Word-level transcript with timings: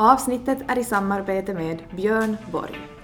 Avsnittet 0.00 0.58
är 0.68 0.78
i 0.78 0.84
samarbete 0.84 1.54
med 1.54 1.82
Björn 1.96 2.36
Borg. 2.52 2.97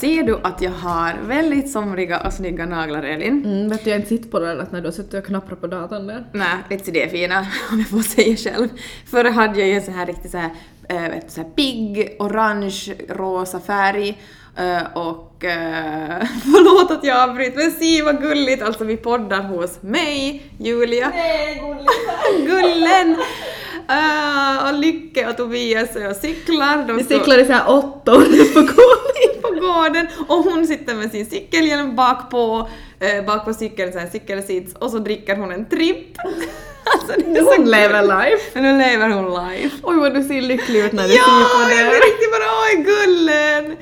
Ser 0.00 0.22
du 0.22 0.38
att 0.42 0.62
jag 0.62 0.70
har 0.70 1.14
väldigt 1.26 1.70
somriga 1.70 2.20
och 2.20 2.32
snygga 2.32 2.66
naglar, 2.66 3.02
Elin? 3.02 3.44
Mm, 3.44 3.68
vet 3.68 3.84
du, 3.84 3.90
jag 3.90 3.98
inte 3.98 4.08
sett 4.08 4.30
på 4.30 4.38
den 4.38 4.60
att 4.60 4.72
när 4.72 4.80
du 4.80 4.86
har 4.86 4.92
suttit 4.92 5.14
och 5.14 5.26
knapprat 5.26 5.60
på 5.60 5.66
datorn 5.66 6.06
där. 6.06 6.26
Nej, 6.32 6.56
vet 6.68 6.84
du 6.84 6.92
det 6.92 7.02
är 7.02 7.08
fina, 7.08 7.38
om 7.72 7.78
jag 7.78 7.88
får 7.88 7.98
säga 7.98 8.36
själv. 8.36 8.68
Förr 9.10 9.24
hade 9.24 9.58
jag 9.58 9.68
ju 9.68 9.74
en 9.74 9.82
så 9.82 9.90
här 9.90 10.06
riktigt 10.06 10.30
så 10.30 10.38
här, 10.38 10.50
äh, 10.88 11.00
vet 11.02 11.26
du, 11.26 11.30
så 11.32 11.40
här 11.40 11.48
pigg, 11.48 12.16
orange, 12.18 12.94
rosa 13.08 13.60
färg. 13.60 14.22
eh, 14.56 14.82
och 14.94 15.44
eh, 15.44 16.24
förlåt 16.42 16.90
att 16.90 17.04
jag 17.04 17.28
avbryter, 17.30 17.56
men 17.56 17.70
se 17.70 18.02
vad 18.02 18.22
gulligt! 18.22 18.62
Alltså 18.62 18.84
vi 18.84 18.96
poddar 18.96 19.42
hos 19.42 19.82
mig, 19.82 20.46
Julia. 20.58 21.10
Nej, 21.14 21.62
Gullen! 22.46 23.16
Eh, 23.88 24.68
och 24.68 24.78
Lycke 24.78 25.28
och 25.28 25.36
Tobias 25.36 25.96
och 25.96 26.02
jag 26.02 26.16
cyklar. 26.16 26.84
De 26.86 26.96
Vi 26.96 27.04
cyklar 27.04 27.38
i 27.38 27.46
så 27.46 27.52
här 27.52 27.70
åtta 27.70 28.14
år 28.14 28.54
på 28.54 28.60
gården. 28.60 29.39
Gården 29.60 30.06
och 30.28 30.36
hon 30.36 30.66
sitter 30.66 30.94
med 30.94 31.10
sin 31.10 31.26
cykelhjälm 31.26 31.96
bak 31.96 32.30
på, 32.30 32.68
eh, 33.00 33.24
bak 33.24 33.44
på 33.44 33.54
cykeln, 33.54 33.92
så 33.92 33.98
här 33.98 34.06
cykelsits 34.06 34.74
och 34.74 34.90
så 34.90 34.98
dricker 34.98 35.36
hon 35.36 35.52
en 35.52 35.66
tripp. 35.68 36.16
Alltså, 36.84 37.12
Hon 37.56 37.70
lever 37.70 38.02
life. 38.02 38.42
Men 38.54 38.62
nu 38.62 38.78
lever 38.84 39.08
hon 39.08 39.24
live. 39.24 39.70
Oj 39.82 39.96
vad 39.96 40.14
du 40.14 40.22
ser 40.24 40.42
lycklig 40.42 40.84
ut 40.84 40.92
när 40.92 41.08
du 41.08 41.14
Ja, 41.14 41.24
ser 41.24 41.64
på 41.64 41.70
jag 41.74 41.84
det. 41.84 41.90
blir 41.90 42.00
riktigt 42.00 42.30
bara 42.32 42.48
oj 42.64 42.84
gullen! 42.84 43.76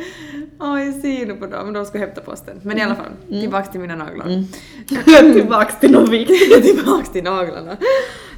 Oj, 0.60 1.00
se 1.02 1.26
nu 1.26 1.34
på 1.34 1.46
dem, 1.46 1.72
de 1.72 1.84
ska 1.86 1.98
hämta 1.98 2.20
posten. 2.20 2.60
Men 2.62 2.78
i 2.78 2.82
alla 2.82 2.94
fall, 2.94 3.12
tillbaks 3.28 3.70
till 3.70 3.80
mina 3.80 3.96
naglar. 3.96 4.44
Tillbaks 5.32 5.80
till 5.80 5.90
något 5.90 6.08
viktigt. 6.08 6.62
tillbaks 6.76 7.08
till 7.12 7.24
naglarna. 7.24 7.76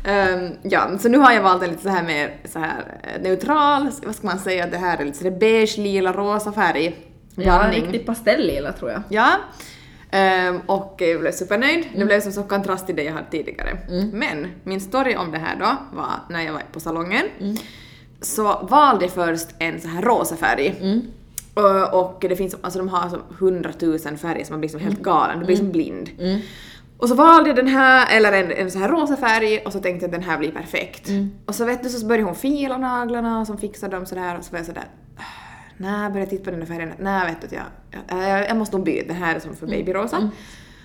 Ehm, 0.04 0.48
ja, 0.62 0.98
så 1.00 1.08
nu 1.08 1.18
har 1.18 1.32
jag 1.32 1.42
valt 1.42 1.62
en 1.62 1.70
lite 1.70 1.82
så 1.82 1.88
här 1.88 2.02
mer 2.02 2.34
så 2.52 2.58
här 2.58 3.00
eh, 3.02 3.22
neutral, 3.22 3.88
vad 4.04 4.14
ska 4.14 4.26
man 4.26 4.38
säga, 4.38 4.66
det 4.66 4.78
här 4.78 4.98
är 4.98 5.04
lite 5.04 5.30
beige, 5.30 5.78
lila, 5.78 6.12
rosa 6.12 6.52
färg. 6.52 6.96
Ja, 7.42 7.58
Blandning. 7.58 7.82
riktigt 7.82 8.06
pastellila 8.06 8.72
tror 8.72 8.90
jag. 8.90 9.02
Ja. 9.08 9.30
Ehm, 10.10 10.60
och 10.66 10.94
jag 10.98 11.20
blev 11.20 11.32
supernöjd. 11.32 11.84
Det 11.96 12.04
blev 12.04 12.20
som 12.20 12.32
så 12.32 12.42
kontrast 12.42 12.86
till 12.86 12.96
det 12.96 13.02
jag 13.02 13.12
hade 13.12 13.30
tidigare. 13.30 13.78
Men 14.12 14.46
min 14.64 14.80
story 14.80 15.16
om 15.16 15.30
det 15.32 15.38
här 15.38 15.56
då 15.56 15.76
var 15.96 16.10
när 16.30 16.42
jag 16.42 16.52
var 16.52 16.62
på 16.72 16.80
salongen. 16.80 17.26
Så 18.20 18.66
valde 18.70 19.04
jag 19.04 19.12
först 19.12 19.48
en 19.58 19.80
så 19.80 19.88
här 19.88 20.02
rosa 20.02 20.36
färg. 20.36 20.74
Och, 21.54 22.00
och 22.00 22.24
det 22.28 22.36
finns, 22.36 22.56
alltså 22.60 22.78
de 22.78 22.88
har 22.88 22.98
alltså 23.00 23.20
hundratusen 23.38 24.18
färger 24.18 24.44
så 24.44 24.52
man 24.52 24.60
blir 24.60 24.70
som 24.70 24.80
helt 24.80 25.02
galen, 25.02 25.38
du 25.38 25.44
blir 25.46 25.56
som 25.56 25.72
blind. 25.72 26.10
Och 26.98 27.08
så 27.08 27.14
valde 27.14 27.48
jag 27.50 27.56
den 27.56 27.66
här, 27.68 28.16
eller 28.16 28.32
en, 28.32 28.50
en 28.52 28.70
så 28.70 28.78
här 28.78 28.88
rosa 28.88 29.16
färg 29.16 29.58
och 29.64 29.72
så 29.72 29.80
tänkte 29.80 30.04
jag 30.04 30.08
att 30.14 30.20
den 30.20 30.30
här 30.30 30.38
blir 30.38 30.50
perfekt. 30.50 31.08
Och 31.46 31.54
så 31.54 31.64
vet 31.64 31.82
du 31.82 31.88
så 31.88 32.06
började 32.06 32.24
hon 32.24 32.34
fila 32.34 32.78
naglarna 32.78 33.40
och 33.40 33.46
så 33.46 33.56
fixade 33.56 33.96
dem 33.96 34.06
sådär 34.06 34.38
och 34.38 34.44
så 34.44 34.50
var 34.52 34.58
jag 34.58 34.66
sådär 34.66 34.84
Nej, 35.80 36.02
jag 36.02 36.12
började 36.12 36.30
titta 36.30 36.44
på 36.44 36.50
den 36.50 36.60
där 36.60 36.66
färgen. 36.66 36.92
Nej, 36.98 37.26
vet 37.26 37.40
du, 37.40 37.46
att 37.46 37.52
jag, 37.52 38.28
jag, 38.28 38.48
jag, 38.48 38.56
måste 38.56 38.76
nog 38.76 38.84
byta. 38.84 39.06
Den 39.06 39.16
här 39.16 39.36
är 39.36 39.40
som 39.40 39.56
för 39.56 39.66
babyrosa. 39.66 40.30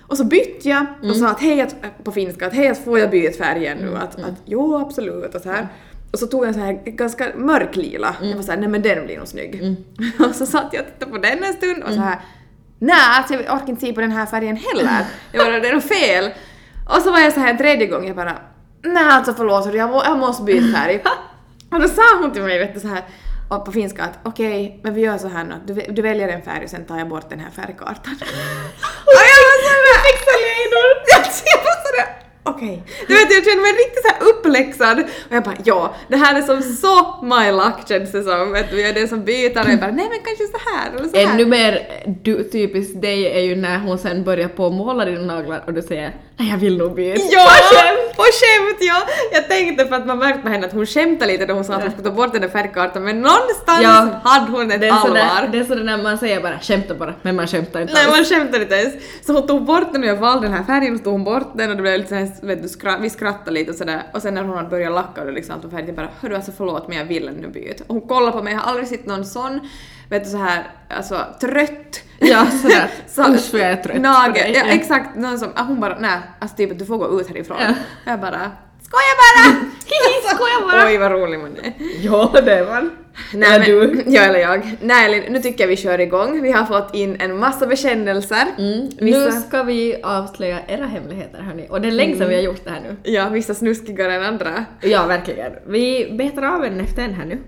Och 0.06 0.16
så 0.16 0.24
bytte 0.24 0.68
jag 0.68 0.86
och 1.02 1.16
sa 1.16 1.28
att 1.28 1.40
hej, 1.40 1.68
på 2.04 2.12
finska, 2.12 2.46
att 2.46 2.52
hej, 2.52 2.74
får 2.74 2.98
jag 2.98 3.10
byta 3.10 3.44
färgen 3.44 3.78
nu? 3.78 3.96
Att, 3.96 4.20
att 4.20 4.34
jo, 4.44 4.76
absolut 4.76 5.34
och 5.34 5.40
så 5.40 5.50
här. 5.50 5.68
Och 6.12 6.18
så 6.18 6.26
tog 6.26 6.44
jag 6.44 6.48
en 6.48 6.54
så 6.54 6.60
här 6.60 6.72
ganska 6.84 7.32
mörk 7.36 7.76
lila. 7.76 8.16
Jag 8.22 8.36
var 8.36 8.42
såhär, 8.42 8.58
nej 8.58 8.68
men 8.68 8.82
den 8.82 9.06
blir 9.06 9.18
nog 9.18 9.28
snygg. 9.28 9.76
och 10.28 10.34
så 10.34 10.46
satt 10.46 10.72
jag 10.72 10.82
och 10.82 10.92
tittade 10.92 11.12
på 11.12 11.18
den 11.18 11.44
en 11.44 11.52
stund 11.52 11.82
och 11.82 11.92
så 11.92 12.00
här 12.00 12.20
nej, 12.78 12.96
alltså 13.10 13.34
jag 13.34 13.54
orkar 13.54 13.68
inte 13.68 13.80
se 13.80 13.92
på 13.92 14.00
den 14.00 14.12
här 14.12 14.26
färgen 14.26 14.56
heller. 14.56 15.04
Jag 15.32 15.46
bara, 15.46 15.60
det 15.60 15.68
är 15.68 15.72
nog 15.72 15.82
fel. 15.82 16.30
Och 16.88 17.02
så 17.02 17.10
var 17.10 17.18
jag 17.18 17.32
så 17.32 17.40
här 17.40 17.50
en 17.50 17.58
tredje 17.58 17.86
gång, 17.86 18.06
jag 18.06 18.16
bara, 18.16 18.36
nej 18.82 19.04
alltså 19.04 19.34
förlåt, 19.34 19.74
jag, 19.74 19.90
må, 19.90 20.02
jag 20.04 20.18
måste 20.18 20.42
byta 20.42 20.78
färg. 20.78 21.02
och 21.70 21.80
då 21.80 21.88
sa 21.88 22.02
hon 22.20 22.32
till 22.32 22.42
mig, 22.42 22.58
vet 22.58 22.74
du, 22.74 22.80
så 22.80 22.88
här 22.88 23.02
och 23.48 23.64
på 23.64 23.72
finska 23.72 24.02
att 24.04 24.18
okej, 24.22 24.80
men 24.82 24.94
vi 24.94 25.00
gör 25.00 25.18
så 25.18 25.28
här 25.28 25.44
nu 25.44 25.54
att 25.54 25.66
du, 25.66 25.74
du 25.74 26.02
väljer 26.02 26.28
en 26.28 26.42
färg 26.42 26.64
och 26.64 26.70
sen 26.70 26.84
tar 26.84 26.98
jag 26.98 27.08
bort 27.08 27.30
den 27.30 27.40
här 27.40 27.50
färgkartan. 27.50 28.14
och 29.10 29.22
jag 29.30 29.40
var 29.46 29.56
såhär... 29.66 30.02
Fixar-lejdor! 30.06 30.88
Jag 31.12 31.64
var 31.64 31.86
sådär... 31.86 32.25
Okej. 32.46 32.82
Du 33.08 33.14
vet, 33.14 33.32
jag 33.34 33.44
kände 33.44 33.62
mig 33.62 33.72
riktigt 33.72 34.02
så 34.06 34.08
här 34.14 34.30
uppläxad 34.30 34.98
och 35.28 35.34
jag 35.36 35.42
bara 35.42 35.54
ja, 35.64 35.94
det 36.08 36.16
här 36.16 36.34
är 36.38 36.42
som 36.42 36.62
så 36.62 37.24
my 37.24 37.52
luck 37.52 37.88
känns 37.88 38.12
det 38.12 38.22
som. 38.22 38.56
Du, 38.70 38.80
jag 38.80 38.90
är 38.90 38.94
den 38.94 39.08
som 39.08 39.24
byter 39.24 39.60
och 39.64 39.70
jag 39.70 39.80
bara 39.80 39.90
nej 39.90 40.08
men 40.10 40.18
kanske 40.24 40.44
så 40.52 40.58
här 40.70 40.90
eller 40.98 41.08
så 41.08 41.16
här. 41.16 41.34
Ännu 41.34 41.46
mer 41.46 41.82
du, 42.22 42.44
typiskt 42.44 43.02
dig 43.02 43.26
är 43.26 43.40
ju 43.40 43.56
när 43.56 43.78
hon 43.78 43.98
sen 43.98 44.24
börjar 44.24 44.48
på 44.48 44.66
att 44.66 44.72
måla 44.72 45.04
dina 45.04 45.20
naglar 45.34 45.64
och 45.66 45.72
du 45.74 45.82
säger 45.82 46.12
nej 46.36 46.50
jag 46.50 46.58
vill 46.58 46.76
nog 46.78 46.94
byta. 46.94 47.22
Ja! 47.30 47.48
På 48.16 48.22
skämt 48.22 48.76
ja! 48.80 49.02
Jag 49.32 49.48
tänkte 49.48 49.86
för 49.86 49.96
att 49.96 50.06
man 50.06 50.18
märkte 50.18 50.40
på 50.42 50.48
henne 50.48 50.66
att 50.66 50.72
hon 50.72 50.86
skämtade 50.86 51.32
lite 51.32 51.46
när 51.46 51.54
hon 51.54 51.64
sa 51.64 51.74
att 51.74 51.82
hon 51.82 51.90
skulle 51.90 52.08
ta 52.08 52.14
bort 52.14 52.32
den 52.32 52.42
där 52.42 52.48
färgkartan 52.48 53.04
men 53.04 53.20
någonstans 53.20 53.80
Ja. 53.82 54.20
hade 54.24 54.50
hon 54.52 54.70
ett 54.70 54.80
Det 54.80 54.86
är, 54.86 54.94
sådär, 54.96 55.20
allvar. 55.20 55.48
det 55.52 55.58
är 55.58 55.64
sådär 55.64 55.84
när 55.84 56.02
man 56.02 56.18
säger 56.18 56.40
bara 56.40 56.58
skämta 56.60 56.94
bara, 56.94 57.14
men 57.22 57.36
man 57.36 57.46
skämtar 57.46 57.80
inte 57.80 57.92
Nej 57.94 58.04
alls. 58.06 58.16
man 58.16 58.24
skämtade 58.24 58.62
inte 58.62 58.74
ens. 58.74 58.94
Så 59.26 59.32
hon 59.32 59.46
tog 59.46 59.64
bort 59.64 59.92
den 59.92 60.02
och 60.02 60.08
jag 60.08 60.16
valde 60.16 60.46
den 60.46 60.56
här 60.56 60.64
färgen 60.64 60.92
och 60.92 60.98
så 60.98 61.04
tog 61.04 61.12
hon 61.12 61.24
bort 61.24 61.50
den 61.54 61.70
och 61.70 61.76
det 61.76 61.82
blev 61.82 61.98
lite 61.98 62.08
såhär, 62.08 62.28
vet 62.42 62.62
du, 62.62 62.68
skra- 62.68 63.00
vi 63.00 63.10
skrattade 63.10 63.50
lite 63.50 63.70
och 63.70 63.76
sådär 63.76 64.02
och 64.14 64.22
sen 64.22 64.34
när 64.34 64.42
hon 64.44 64.56
hade 64.56 64.68
börjat 64.68 64.92
lacka 64.92 65.22
och 65.22 65.32
liksom 65.32 65.54
allt 65.54 65.64
var 65.64 65.70
färdigt 65.70 65.86
jag 65.88 65.96
bara 65.96 66.08
hörru 66.20 66.34
alltså 66.34 66.52
förlåt 66.56 66.88
men 66.88 66.96
jag 66.98 67.04
vill 67.04 67.30
nu 67.40 67.48
byta. 67.48 67.84
Och 67.86 67.94
hon 67.94 68.08
kollade 68.08 68.32
på 68.32 68.42
mig, 68.42 68.52
jag 68.52 68.60
har 68.60 68.70
aldrig 68.70 68.88
sett 68.88 69.06
någon 69.06 69.24
sån, 69.24 69.60
vet 70.10 70.24
du 70.24 70.30
så 70.30 70.36
här, 70.36 70.66
alltså 70.90 71.20
trött. 71.40 72.00
Ja, 72.18 72.46
sådär. 72.62 72.90
Så- 73.08 73.34
Usch 73.34 73.52
vad 73.52 73.60
jag 73.62 73.70
är 73.70 73.76
trött 73.82 74.00
Nagel, 74.00 74.54
ja, 74.54 74.64
exakt. 74.64 75.16
Någon 75.16 75.38
som, 75.38 75.48
hon 75.56 75.80
bara 75.80 75.98
nej, 75.98 76.18
alltså 76.40 76.56
typ 76.56 76.78
du 76.78 76.86
får 76.86 76.98
gå 76.98 77.20
ut 77.20 77.28
härifrån. 77.28 77.56
Ja. 77.60 77.74
Jag 78.04 78.20
bara 78.20 78.50
skojar 78.86 79.16
bara! 79.22 79.70
Skojar 80.36 80.60
bara. 80.68 80.86
Oj 80.86 80.98
vad 80.98 81.10
rolig 81.12 81.38
man 81.38 81.56
är. 81.62 81.72
Ja, 82.00 82.40
det 82.44 82.54
är 82.54 82.66
man. 82.66 82.90
Nej, 83.34 83.54
Eller 83.54 83.86
men, 83.86 83.96
du. 83.96 84.02
Ja, 84.06 84.22
eller 84.22 84.38
jag. 84.38 84.76
Nej, 84.80 85.06
Elin, 85.06 85.32
nu 85.32 85.38
tycker 85.42 85.64
jag 85.64 85.68
vi 85.68 85.76
kör 85.76 86.00
igång. 86.00 86.42
Vi 86.42 86.52
har 86.52 86.64
fått 86.66 86.94
in 86.94 87.20
en 87.20 87.38
massa 87.38 87.66
bekännelser. 87.66 88.44
Nu 88.58 88.88
Vissa, 89.00 89.30
ska 89.30 89.62
vi 89.62 90.02
avslöja 90.02 90.58
era 90.68 90.86
hemligheter 90.86 91.40
hörni. 91.40 91.66
Och 91.70 91.80
det 91.80 91.88
är 91.88 91.92
länge 91.92 92.16
sedan 92.16 92.28
vi 92.28 92.34
har 92.34 92.42
gjort 92.42 92.64
det 92.64 92.70
här 92.70 92.80
nu. 92.80 92.96
ja, 93.12 93.28
vissa 93.28 93.54
snuskigare 93.54 94.14
än 94.14 94.22
andra. 94.22 94.64
Ja, 94.80 95.06
verkligen. 95.06 95.52
Vi 95.66 96.14
betar 96.18 96.42
av 96.42 96.64
en 96.64 96.80
efter 96.80 97.02
en 97.02 97.14
här 97.14 97.24
nu. 97.24 97.38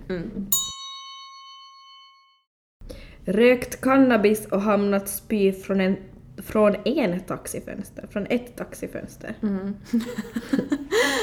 Rökt 3.26 3.80
cannabis 3.80 4.46
och 4.46 4.62
hamnat 4.62 5.08
spy 5.08 5.52
från 5.52 5.80
en 5.80 5.96
från 6.42 6.76
en 6.84 7.20
taxifönster, 7.20 8.06
från 8.10 8.26
ett 8.30 8.56
taxifönster. 8.56 9.34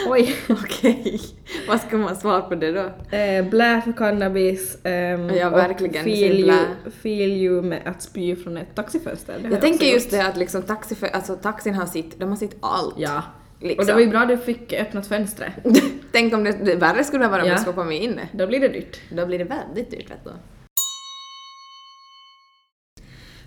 Oj. 0.07 0.35
Okej. 0.49 1.21
Vad 1.67 1.81
ska 1.81 1.97
man 1.97 2.15
svara 2.15 2.41
på 2.41 2.55
det 2.55 2.71
då? 2.71 3.15
Eh, 3.17 3.49
blä 3.49 3.81
för 3.85 3.91
cannabis 3.91 4.77
ehm, 4.83 5.29
Ja, 5.29 5.47
och 5.47 5.53
verkligen, 5.53 6.03
feel 6.03 6.35
sin 6.37 6.45
you, 6.45 6.57
feel 7.01 7.31
you 7.31 7.61
med 7.61 7.81
att 7.85 8.01
spy 8.01 8.35
från 8.35 8.57
ett 8.57 8.75
taxifönster. 8.75 9.39
Det 9.43 9.49
Jag 9.49 9.61
tänker 9.61 9.85
just 9.85 10.11
det 10.11 10.25
att 10.25 10.37
liksom 10.37 10.61
taxi, 10.61 10.95
alltså, 11.13 11.35
taxin 11.35 11.73
har 11.73 11.85
sitt, 11.85 12.19
de 12.19 12.29
har 12.29 12.35
sitt 12.35 12.57
allt. 12.59 12.95
Ja. 12.97 13.23
Liksom. 13.59 13.79
Och 13.79 13.85
det 13.85 13.93
var 13.93 13.99
ju 13.99 14.07
bra 14.07 14.19
att 14.19 14.27
du 14.27 14.37
fick 14.37 14.73
öppnat 14.73 15.07
fönstret. 15.07 15.53
Tänk 16.11 16.33
om 16.33 16.43
det, 16.43 16.51
det 16.51 16.75
värre 16.75 17.03
skulle 17.03 17.27
vara 17.27 17.41
om 17.41 17.47
Ja. 17.47 17.53
jag 17.53 17.61
skulle 17.61 17.75
komma 17.75 17.93
inne. 17.93 18.29
Då 18.31 18.47
blir 18.47 18.59
det 18.59 18.67
dyrt. 18.67 19.01
Då 19.11 19.25
blir 19.25 19.39
det 19.39 19.45
väldigt 19.45 19.91
dyrt 19.91 20.11
vet 20.11 20.23
du. 20.23 20.31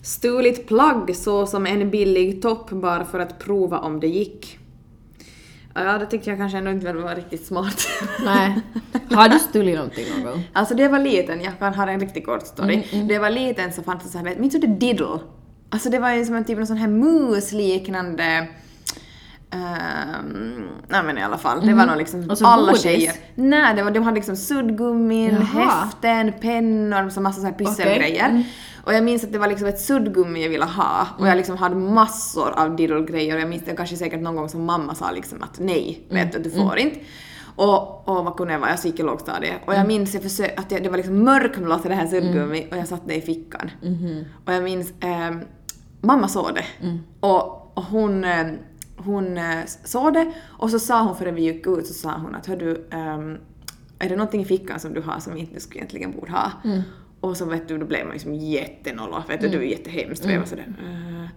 Stulit 0.03 0.69
plagg 0.69 1.17
så 1.17 1.47
som 1.47 1.67
en 1.67 1.91
billig 1.91 2.43
topp 2.43 2.71
bara 2.71 3.05
för 3.05 3.19
att 3.19 3.39
prova 3.39 3.79
om 3.79 4.01
det 4.01 4.07
gick. 4.07 4.59
Ja, 5.75 5.99
det 5.99 6.07
tyckte 6.07 6.31
jag 6.31 6.39
kanske 6.39 6.59
ändå 6.59 6.71
inte 6.71 6.93
var 6.93 7.15
riktigt 7.15 7.47
smart. 7.47 7.89
Nej. 8.25 8.61
Har 9.11 9.29
du 9.29 9.39
stulit 9.39 9.75
någonting 9.75 10.05
någon 10.17 10.33
gång? 10.33 10.45
Alltså 10.53 10.75
det 10.75 10.89
var 10.89 10.99
liten, 10.99 11.41
jag 11.41 11.59
kan 11.59 11.75
ha 11.75 11.91
en 11.91 12.01
riktigt 12.01 12.27
kort 12.27 12.47
story. 12.47 12.83
Det 13.09 13.15
jag 13.15 13.21
var 13.21 13.31
liten 13.31 13.73
så 13.73 13.83
fanns 13.83 14.05
det 14.05 14.09
så 14.09 14.19
här, 14.19 14.37
minns 14.39 14.53
du 14.53 14.59
det 14.59 14.67
diddle? 14.67 15.19
Alltså 15.71 15.91
det 15.91 15.99
var 15.99 16.11
ju 16.11 16.25
som 16.25 16.35
en 16.35 16.45
typ 16.45 16.59
av 16.59 16.65
sån 16.65 16.77
här 16.77 16.89
mus-liknande 16.89 18.49
Um, 19.53 20.69
nej 20.89 21.03
men 21.03 21.19
i 21.19 21.23
alla 21.23 21.39
fall, 21.39 21.67
det 21.67 21.75
var 21.75 21.87
nog 21.87 21.97
liksom 21.97 22.31
Och 22.31 22.39
så 22.39 22.47
alla 22.47 22.67
godis? 22.67 22.83
tjejer. 22.83 23.13
Nej, 23.35 23.75
det 23.77 23.83
var, 23.83 23.91
de 23.91 24.03
hade 24.03 24.15
liksom 24.15 24.37
suddgummin, 24.37 25.31
Jaha. 25.35 25.43
häften, 25.45 26.33
pennor, 26.41 27.11
så 27.11 27.21
massa 27.21 27.41
så 27.41 27.47
här 27.47 27.53
pysselgrejer. 27.55 28.45
Och 28.85 28.95
jag 28.95 29.05
minns 29.05 29.25
att 29.25 29.33
det 29.33 29.39
var 29.39 29.47
liksom 29.49 29.69
ett 29.69 29.81
suddgummi 29.81 30.43
jag 30.43 30.49
ville 30.51 30.65
ha 30.65 31.07
och 31.19 31.29
jag 31.29 31.37
liksom 31.37 31.57
hade 31.57 31.75
massor 31.77 32.51
av 32.57 32.77
diddle-grejer 32.77 33.35
och 33.35 33.41
jag 33.41 33.49
minns 33.49 33.65
det 33.65 33.77
kanske 33.77 33.97
säkert 33.97 34.21
någon 34.21 34.37
gång 34.37 34.49
som 34.49 34.65
mamma 34.65 34.95
sa 34.95 35.11
liksom 35.11 35.43
att 35.43 35.59
nej, 35.59 36.07
vet 36.11 36.33
du, 36.33 36.39
du 36.39 36.51
får 36.51 36.79
inte. 36.79 37.01
Och, 37.57 38.09
och 38.09 38.25
vad 38.25 38.37
kunde 38.37 38.53
jag 38.53 38.61
vara? 38.61 38.71
Jag 38.71 38.79
gick 38.85 39.01
i 39.01 39.03
lågstadiet. 39.03 39.55
Och 39.67 39.75
jag 39.75 39.87
minns 39.87 40.15
jag 40.15 40.23
försökte, 40.23 40.61
att 40.61 40.71
jag, 40.73 40.83
det 40.83 40.89
var 40.89 40.97
liksom 40.97 41.25
mörkblått 41.25 41.87
i 41.87 41.89
det 41.89 41.95
här 41.95 42.07
suddgummi 42.07 42.67
och 42.71 42.77
jag 42.77 42.89
satte 42.89 43.03
det 43.07 43.15
i 43.15 43.21
fickan. 43.21 43.71
Och 44.47 44.53
jag 44.53 44.63
minns, 44.65 44.93
ehm, 45.01 45.41
mamma 46.01 46.29
såg 46.29 46.51
det. 46.55 46.65
Och, 47.21 47.73
och 47.79 47.85
hon, 47.85 48.25
ehm, 48.25 48.57
hon 49.05 49.39
eh, 49.39 49.59
såg 49.85 50.15
det 50.15 50.33
och 50.47 50.71
så 50.71 50.79
sa 50.79 51.03
hon 51.03 51.17
före 51.17 51.31
vi 51.31 51.43
gick 51.43 51.67
ut 51.67 51.87
så 51.87 51.95
sa 51.95 52.19
hon 52.19 52.35
att 52.35 52.47
hör 52.47 52.57
du, 52.57 52.87
ehm, 52.91 53.37
är 53.99 54.09
det 54.09 54.17
någonting 54.17 54.41
i 54.41 54.45
fickan 54.45 54.81
som 54.81 54.95
du 54.95 55.01
har 55.01 55.21
som 55.21 55.37
inte 55.37 55.55
du 55.55 55.61
skulle 55.61 55.79
egentligen 55.79 56.13
borde 56.13 56.33
ha? 56.33 56.53
Och 57.21 57.37
så 57.37 57.45
vet 57.45 57.69
du, 57.69 57.79
då 57.79 57.87
blev 57.87 58.05
man 58.05 58.13
liksom 58.13 58.35
jättenolla, 58.35 59.25
vet 59.29 59.41
du, 59.41 59.49
det 59.49 59.57
var 59.57 59.65
jättehemskt 59.65 60.25
och 60.25 60.31
jag 60.31 60.39
var 60.39 60.47
sådär 60.47 60.67
"Äh." 60.83 61.29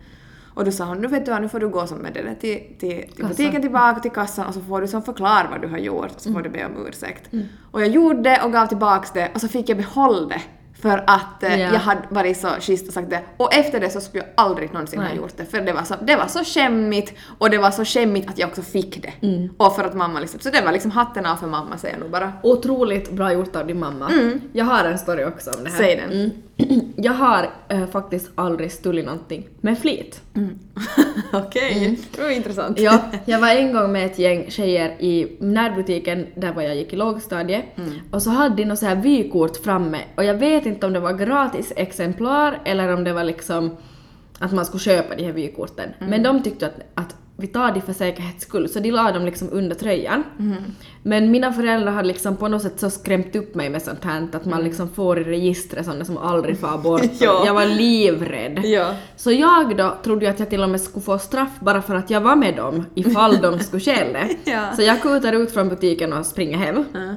Och 0.54 0.66
då 0.66 0.72
sa 0.72 0.86
hon, 0.86 0.98
nu 1.02 1.08
vet 1.08 1.26
du 1.26 1.40
nu 1.40 1.50
får 1.50 1.60
du 1.60 1.70
gå 1.70 1.88
som 1.88 1.98
med 1.98 2.14
det 2.14 2.22
där 2.22 2.36
till, 2.36 2.60
till, 2.80 3.04
till 3.16 3.26
butiken 3.28 3.62
tillbaka 3.62 4.00
till 4.00 4.12
kassan 4.12 4.48
och 4.48 4.54
så 4.54 4.62
får 4.62 4.82
du 4.82 4.88
som 4.88 5.02
förklara 5.04 5.48
vad 5.52 5.62
du 5.62 5.68
har 5.68 5.78
gjort 5.78 6.12
och 6.16 6.22
så 6.22 6.34
får 6.34 6.42
du 6.42 6.50
be 6.50 6.66
om 6.66 6.88
ursäkt. 6.88 7.30
Och 7.72 7.82
jag 7.82 7.88
gjorde 7.88 8.22
det 8.22 8.42
och 8.46 8.52
gav 8.52 8.66
tillbaks 8.68 9.12
det 9.12 9.32
och 9.36 9.42
så 9.42 9.48
fick 9.48 9.70
jag 9.70 9.78
behålla 9.78 10.28
det 10.28 10.42
för 10.82 11.04
att 11.08 11.44
eh, 11.44 11.52
Ja. 11.62 11.74
jag 11.74 11.80
hade 11.80 12.02
varit 12.10 12.38
så 12.38 12.48
schysst 12.60 12.88
och 12.88 12.94
sagt 12.94 13.10
det. 13.10 13.22
Och 13.38 13.54
efter 13.54 13.80
det 13.80 13.90
så 13.90 14.02
skulle 14.02 14.24
jag 14.24 14.46
aldrig 14.46 14.74
någonsin 14.74 15.00
ha 15.00 15.08
Nej. 15.08 15.18
gjort 15.18 15.38
det 15.38 15.46
för 15.46 15.62
det 15.62 15.74
var, 15.74 15.84
så, 15.84 15.96
det 16.02 16.16
var 16.16 16.28
så 16.28 16.44
skämmigt 16.44 17.14
och 17.38 17.50
det 17.50 17.58
var 17.58 17.72
så 17.72 17.86
skämmigt 17.86 18.30
att 18.30 18.38
jag 18.38 18.50
också 18.50 18.62
fick 18.62 19.02
det. 19.04 19.28
Mm. 19.28 19.50
Och 19.58 19.76
för 19.76 19.84
att 19.84 19.94
mamma 19.94 20.20
liksom, 20.20 20.40
så 20.40 20.50
det 20.50 20.62
var 20.62 20.72
liksom 20.72 20.92
hatten 20.92 21.26
av 21.26 21.36
för 21.36 21.48
mamma 21.48 21.78
säger 21.78 21.96
jag 21.96 22.02
nog 22.02 22.12
bara. 22.12 22.34
Otroligt 22.44 23.12
bra 23.12 23.34
gjort 23.34 23.56
av 23.56 23.68
din 23.68 23.80
mamma. 23.80 24.12
Jag 24.54 24.66
har 24.66 24.84
en 24.86 24.98
story 25.00 25.24
också 25.26 25.52
om 25.58 25.64
det 25.64 25.70
här. 25.70 25.78
Säg 25.78 25.96
den. 25.96 26.12
Mm. 26.12 26.32
Jag 26.96 27.14
har 27.14 27.50
eh, 27.70 27.86
faktiskt 27.88 28.32
aldrig 28.36 28.72
stulit 28.72 29.06
någonting 29.06 29.48
med 29.62 29.80
flit. 29.80 30.22
Okej, 31.34 32.00
det 32.16 32.22
var 32.22 32.30
intressant. 32.30 32.80
Ja, 32.80 33.00
jag 33.26 33.40
var 33.40 33.50
en 33.50 33.74
gång 33.74 33.92
med 33.92 34.06
ett 34.06 34.20
gäng 34.20 34.46
tjejer 34.52 34.90
i 35.00 35.38
närbutiken 35.40 36.28
där 36.36 36.54
var 36.54 36.62
jag 36.62 36.76
gick 36.76 36.94
i 36.94 36.96
lågstadiet 36.96 37.66
och 38.12 38.22
så 38.22 38.30
hade 38.30 38.56
de 38.56 38.66
något 38.66 38.80
så 38.80 38.86
här 38.86 38.96
vykort 38.96 39.58
framme 39.64 39.98
och 40.16 40.24
jag 40.24 40.34
vet 40.34 40.66
inte 40.66 40.71
om 40.84 40.94
det 40.94 41.00
var 41.00 41.14
gratis 41.14 41.74
exemplar 41.76 42.60
eller 42.66 42.94
om 42.94 43.04
det 43.04 43.14
var 43.14 43.24
liksom 43.24 43.72
att 44.40 44.52
man 44.52 44.66
skulle 44.66 44.82
köpa 44.82 45.16
de 45.16 45.24
här 45.24 45.32
vykorten. 45.34 45.90
Men 46.00 46.24
de 46.24 46.44
tyckte 46.44 46.66
att, 46.68 46.80
att 46.96 47.16
vi 47.38 47.48
tar 47.48 47.72
det 47.72 47.82
för 47.82 47.94
säkerhets 47.94 48.44
skull 48.44 48.70
så 48.70 48.80
de 48.80 48.92
la 48.92 49.12
dem 49.12 49.26
liksom 49.26 49.50
under 49.52 49.76
tröjan. 49.76 50.24
Men 51.04 51.32
mina 51.32 51.54
föräldrar 51.54 51.92
hade 51.92 52.08
liksom 52.08 52.38
på 52.38 52.48
något 52.48 52.62
sätt 52.62 52.80
så 52.80 52.90
skrämt 52.90 53.36
upp 53.36 53.56
mig 53.56 53.70
med 53.70 53.82
sånt 53.82 54.04
här 54.04 54.28
att 54.34 54.46
man 54.46 54.64
liksom 54.64 54.90
får 54.90 55.20
i 55.20 55.24
registret 55.24 55.86
sådana 55.86 56.06
som 56.06 56.18
aldrig 56.18 56.60
far 56.60 56.78
bort. 56.78 57.02
Ja. 57.20 57.44
Jag 57.46 57.54
var 57.54 57.66
livrädd. 57.66 58.66
Ja. 58.66 58.96
Så 59.16 59.32
jag 59.32 59.78
då 59.78 59.98
trodde 60.04 60.26
ju 60.26 60.32
att 60.32 60.40
jag 60.40 60.50
till 60.50 60.64
och 60.64 60.70
med 60.70 60.82
skulle 60.82 61.04
få 61.04 61.20
straff 61.20 61.60
bara 61.60 61.82
för 61.82 61.96
att 61.96 62.10
jag 62.10 62.22
var 62.22 62.36
med 62.36 62.56
dem 62.56 62.86
ifall 62.96 63.38
de 63.42 63.60
skulle 63.60 63.82
stjäla. 63.82 64.20
Ja. 64.44 64.76
Så 64.76 64.82
jag 64.82 65.02
kutar 65.02 65.34
ut 65.34 65.52
från 65.52 65.70
butiken 65.70 66.14
och 66.14 66.26
springer 66.26 66.58
hem. 66.58 66.86
Ja. 66.94 67.16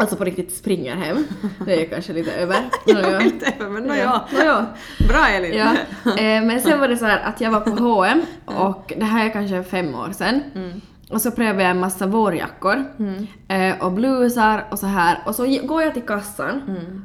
Alltså 0.00 0.16
på 0.16 0.24
riktigt 0.24 0.54
springer 0.56 0.96
hem. 0.96 1.24
Det 1.66 1.82
är 1.82 1.88
kanske 1.88 2.12
lite 2.12 2.32
över. 2.32 2.56
Nåja. 2.94 3.18
Lite, 3.18 3.52
men 3.68 3.82
nåja. 3.82 4.20
Nåja. 4.32 4.66
Bra 5.08 5.28
Elin. 5.28 5.54
Ja. 5.58 5.72
Eh, 6.18 6.44
men 6.44 6.60
sen 6.60 6.80
var 6.80 6.88
det 6.88 6.96
så 6.96 7.04
här 7.04 7.20
att 7.24 7.40
jag 7.40 7.50
var 7.50 7.60
på 7.60 7.70
H&M 7.70 8.22
och 8.44 8.92
det 8.98 9.04
här 9.04 9.26
är 9.26 9.30
kanske 9.32 9.62
fem 9.62 9.94
år 9.94 10.12
sedan. 10.12 10.40
Och 11.10 11.20
så 11.22 11.30
prövade 11.30 11.62
jag 11.62 11.70
en 11.70 11.80
massa 11.80 12.06
vårjackor 12.06 12.84
eh, 13.48 13.84
och 13.84 13.92
blusar 13.92 14.64
och 14.70 14.78
så 14.78 14.86
här 14.86 15.18
och 15.26 15.34
så 15.34 15.58
går 15.62 15.82
jag 15.82 15.94
till 15.94 16.02
kassan 16.02 16.62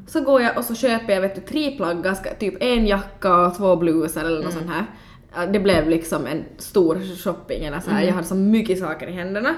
så 0.07 0.21
går 0.21 0.41
jag 0.41 0.57
och 0.57 0.63
så 0.65 0.75
köper 0.75 1.13
jag 1.13 1.21
vet 1.21 1.35
du 1.35 1.41
tre 1.41 1.71
plagg, 1.71 2.03
ganska, 2.03 2.33
typ 2.33 2.53
en 2.63 2.87
jacka 2.87 3.35
och 3.35 3.57
två 3.57 3.75
blusar 3.75 4.23
eller 4.25 4.43
något 4.43 4.53
sånt 4.53 4.69
här. 4.69 4.85
Ja, 5.35 5.45
Det 5.45 5.59
blev 5.59 5.89
liksom 5.89 6.25
en 6.27 6.43
stor 6.57 7.17
shopping 7.23 7.65
eller 7.65 7.79
så 7.79 7.89
här. 7.91 8.03
jag 8.03 8.13
hade 8.13 8.27
så 8.27 8.35
mycket 8.35 8.79
saker 8.79 9.07
i 9.07 9.11
händerna. 9.11 9.49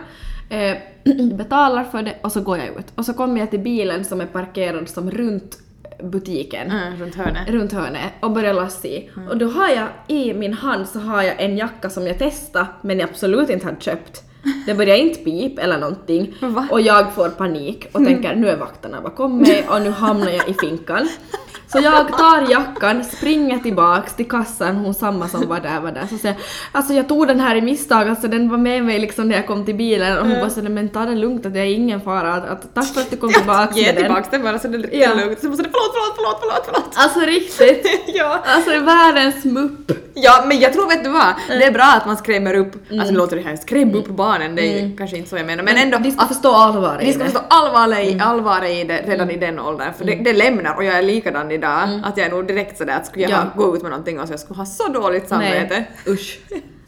Eh, 0.50 0.78
betalar 1.34 1.84
för 1.84 2.02
det 2.04 2.16
och 2.22 2.32
så 2.32 2.42
går 2.42 2.58
jag 2.58 2.68
ut. 2.68 2.86
Och 2.96 3.06
så 3.06 3.14
kommer 3.14 3.40
jag 3.40 3.50
till 3.50 3.60
bilen 3.60 4.06
som 4.06 4.22
är 4.22 4.26
parkerad 4.26 4.90
som 4.90 5.12
runt 5.12 5.60
butiken 6.04 6.72
Mm, 6.72 6.96
runt 7.00 7.16
hörnet. 7.16 7.50
runt 7.50 7.72
hörnet 7.74 8.12
och 8.20 8.32
börjar 8.32 8.54
lassa 8.54 8.88
i. 8.88 9.10
Mm. 9.16 9.28
Och 9.30 9.38
då 9.38 9.48
har 9.48 9.70
jag 9.70 9.88
i 10.08 10.34
min 10.34 10.54
hand 10.54 10.88
så 10.88 11.00
har 11.00 11.24
jag 11.24 11.42
en 11.42 11.58
jacka 11.58 11.90
som 11.90 12.08
jag 12.08 12.18
testade 12.20 12.66
men 12.82 13.00
jag 13.00 13.10
absolut 13.10 13.50
inte 13.50 13.66
hade 13.66 13.82
köpt. 13.82 14.24
Det 14.66 14.74
börjar 14.74 14.96
inte 14.96 15.20
pip 15.20 15.60
eller 15.60 15.78
någonting 15.78 16.34
Va? 16.42 16.68
och 16.72 16.82
jag 16.82 17.14
får 17.14 17.30
panik 17.30 17.86
och 17.92 18.06
tänker 18.06 18.36
nu 18.36 18.50
är 18.50 18.58
vakterna 18.58 19.02
bakom 19.02 19.38
mig 19.38 19.66
och 19.70 19.82
nu 19.82 19.90
hamnar 19.90 20.30
jag 20.30 20.50
i 20.50 20.54
finkan. 20.54 21.10
Så 21.72 21.80
jag 21.80 22.08
tar 22.18 22.52
jackan, 22.52 23.04
springer 23.04 23.60
tillbaks 23.60 24.16
till 24.16 24.30
kassan, 24.30 24.76
hon 24.76 24.94
samma 24.94 25.28
som 25.28 25.48
var 25.48 25.60
där 25.60 25.80
var 25.80 25.92
där, 25.92 26.08
så 26.10 26.18
säger 26.18 26.38
alltså 26.72 26.94
jag 26.94 27.08
tog 27.08 27.28
den 27.28 27.40
här 27.40 27.56
i 27.56 27.62
misstag, 27.62 28.10
alltså 28.10 28.28
den 28.28 28.50
var 28.50 28.58
med 28.58 28.84
mig 28.84 29.00
liksom 29.00 29.28
när 29.30 29.36
jag 29.36 29.48
kom 29.48 29.66
till 29.66 29.76
bilen 29.76 30.18
och 30.18 30.28
hon 30.28 30.40
bara 30.40 30.50
sådär 30.50 30.70
men 30.70 30.90
ta 30.90 31.00
det 31.06 31.16
lugnt 31.16 31.46
att 31.46 31.54
det 31.54 31.60
är 31.60 31.66
ingen 31.76 32.02
fara, 32.02 32.34
att, 32.34 32.50
att, 32.50 32.74
tack 32.74 32.94
för 32.94 33.02
att 33.02 33.10
du 33.12 33.18
kom 33.18 33.34
tillbaks 33.34 33.76
Ge 33.78 33.86
med 33.86 33.96
den. 33.96 34.04
tillbaks 34.04 34.28
den 34.32 34.44
bara 34.44 34.60
så 34.60 34.68
det 34.68 34.78
är 34.96 35.02
Ja. 35.10 35.14
lugnt. 35.14 35.40
Så 35.42 35.48
måste 35.50 35.64
det 35.64 35.70
förlåt, 35.72 35.92
förlåt, 35.94 36.16
förlåt, 36.16 36.38
förlåt, 36.42 36.66
förlåt. 36.66 36.94
Alltså 36.96 37.20
riktigt. 37.20 38.04
ja. 38.16 38.44
Alltså 38.46 38.70
världens 38.80 39.46
mupp. 39.46 39.92
Ja, 40.24 40.44
men 40.48 40.60
jag 40.60 40.74
tror 40.74 40.88
vet 40.90 41.04
du 41.04 41.10
vad? 41.10 41.36
Det 41.48 41.54
Mm. 41.54 41.68
är 41.68 41.72
bra 41.72 41.84
att 41.98 42.06
man 42.06 42.18
skrämmer 42.18 42.54
upp, 42.54 42.76
alltså 42.92 43.12
det 43.14 43.18
låter 43.18 43.36
det 43.36 43.42
här, 43.44 43.56
skräm 43.56 43.96
upp 43.96 44.08
barnen, 44.08 44.56
det 44.56 44.62
är 44.62 44.88
ju 44.88 44.98
kanske 44.98 45.18
inte 45.18 45.30
så 45.30 45.38
jag 45.38 45.46
menar, 45.46 45.64
men 45.64 45.78
ändå 45.78 45.98
de 45.98 46.12
ska 46.12 46.22
att 46.22 46.28
förstå 46.28 46.52
allvaret 46.52 47.02
vi 47.02 47.08
i 47.10 47.14
ska 47.14 47.24
det. 47.24 47.30
förstå 47.30 47.46
allvaret 47.50 48.06
i, 48.08 48.20
allvaret 48.20 48.70
i 48.72 48.84
det 48.84 49.02
redan 49.08 49.32
i 49.32 49.38
den 49.38 49.60
åldern, 49.60 49.94
för 49.94 50.06
det, 50.06 50.16
det 50.16 50.34
lämnar 50.34 50.76
och 50.76 50.84
jag 50.84 50.96
är 50.98 51.02
likadan 51.02 51.52
idag, 51.52 52.02
att 52.04 52.18
jag 52.18 52.26
är 52.28 52.32
nog 52.32 52.48
direkt 52.48 52.78
sådär 52.78 52.96
att 52.98 53.06
skulle 53.06 53.24
jag 53.24 53.32
Ja. 53.32 53.36
ha, 53.38 53.64
gå 53.64 53.76
ut 53.76 53.82
med 53.82 53.92
någonting 53.92 54.20
och 54.20 54.28
så 54.28 54.34
jag 54.34 54.40
skulle 54.40 54.58
ha 54.58 54.66
så 54.66 54.88
dåligt 54.88 55.28
samvete. 55.30 55.86
Nej, 56.06 56.14
usch. 56.14 56.40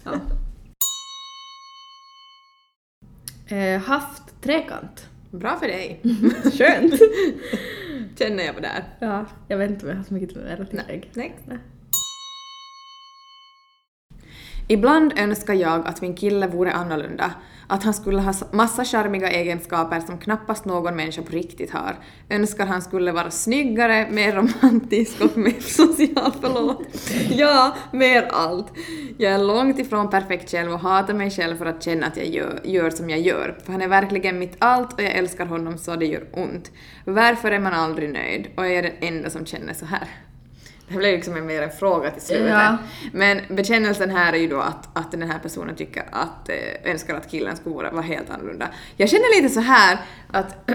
Ja. 0.03 0.11
Eh, 3.51 3.81
haft 3.81 4.41
trekant. 4.41 5.05
Bra 5.31 5.57
för 5.59 5.67
dig. 5.67 6.01
Skönt. 6.57 6.93
Känner 8.19 8.43
jag 8.43 8.55
på 8.55 8.61
där. 8.61 8.83
ja, 8.99 9.25
jag 9.47 9.57
vet 9.57 9.69
inte 9.69 9.85
om 9.85 9.89
jag 9.89 9.97
har 9.97 10.03
så 10.03 10.13
mycket 10.13 10.35
mer 10.35 10.61
att 10.61 10.69
tillägga. 10.69 11.07
Next. 11.13 11.45
Ibland 14.71 15.13
önskar 15.19 15.53
jag 15.53 15.87
att 15.87 16.01
min 16.01 16.15
kille 16.15 16.47
vore 16.47 16.71
annorlunda, 16.71 17.31
att 17.67 17.83
han 17.83 17.93
skulle 17.93 18.21
ha 18.21 18.33
massa 18.51 18.85
charmiga 18.85 19.29
egenskaper 19.29 19.99
som 19.99 20.17
knappast 20.17 20.65
någon 20.65 20.95
människa 20.95 21.21
på 21.21 21.31
riktigt 21.31 21.71
har. 21.71 21.95
Önskar 22.29 22.65
han 22.65 22.81
skulle 22.81 23.11
vara 23.11 23.31
snyggare, 23.31 24.07
mer 24.11 24.35
romantisk 24.35 25.21
och 25.21 25.37
mer 25.37 25.59
social, 25.59 26.33
förlåt. 26.41 26.87
Ja, 27.29 27.75
mer 27.91 28.27
allt. 28.31 28.73
Jag 29.17 29.33
är 29.33 29.37
långt 29.37 29.79
ifrån 29.79 30.09
perfekt 30.09 30.51
själv 30.51 30.73
och 30.73 30.79
hatar 30.79 31.13
mig 31.13 31.31
själv 31.31 31.57
för 31.57 31.65
att 31.65 31.83
känna 31.83 32.05
att 32.05 32.17
jag 32.17 32.27
gör, 32.27 32.59
gör 32.63 32.89
som 32.89 33.09
jag 33.09 33.19
gör. 33.19 33.57
För 33.65 33.71
han 33.71 33.81
är 33.81 33.87
verkligen 33.87 34.39
mitt 34.39 34.55
allt 34.59 34.93
och 34.93 35.03
jag 35.03 35.11
älskar 35.11 35.45
honom 35.45 35.77
så 35.77 35.95
det 35.95 36.05
gör 36.05 36.27
ont. 36.33 36.71
Varför 37.05 37.51
är 37.51 37.59
man 37.59 37.73
aldrig 37.73 38.13
nöjd? 38.13 38.47
Och 38.57 38.65
jag 38.65 38.73
är 38.73 38.83
den 38.83 38.93
enda 39.01 39.29
som 39.29 39.45
känner 39.45 39.73
så 39.73 39.85
här. 39.85 40.07
Det 40.89 40.97
blev 40.97 41.15
liksom 41.15 41.35
en 41.37 41.45
mer 41.45 41.61
en 41.61 41.71
fråga 41.71 42.11
till 42.11 42.21
slutet. 42.21 42.47
Ja. 42.49 42.77
Men 43.13 43.41
bekännelsen 43.49 44.09
här 44.09 44.33
är 44.33 44.37
ju 44.37 44.47
då 44.47 44.59
att, 44.59 44.89
att 44.93 45.11
den 45.11 45.21
här 45.31 45.39
personen 45.39 45.75
tycker 45.75 46.03
att, 46.11 46.49
eh, 46.49 46.91
önskar 46.91 47.15
att 47.15 47.31
killen 47.31 47.55
skulle 47.55 47.75
vara, 47.75 48.01
helt 48.01 48.29
annorlunda. 48.29 48.67
Jag 48.97 49.09
känner 49.09 49.41
lite 49.41 49.53
så 49.53 49.59
här 49.59 49.97
att 50.31 50.69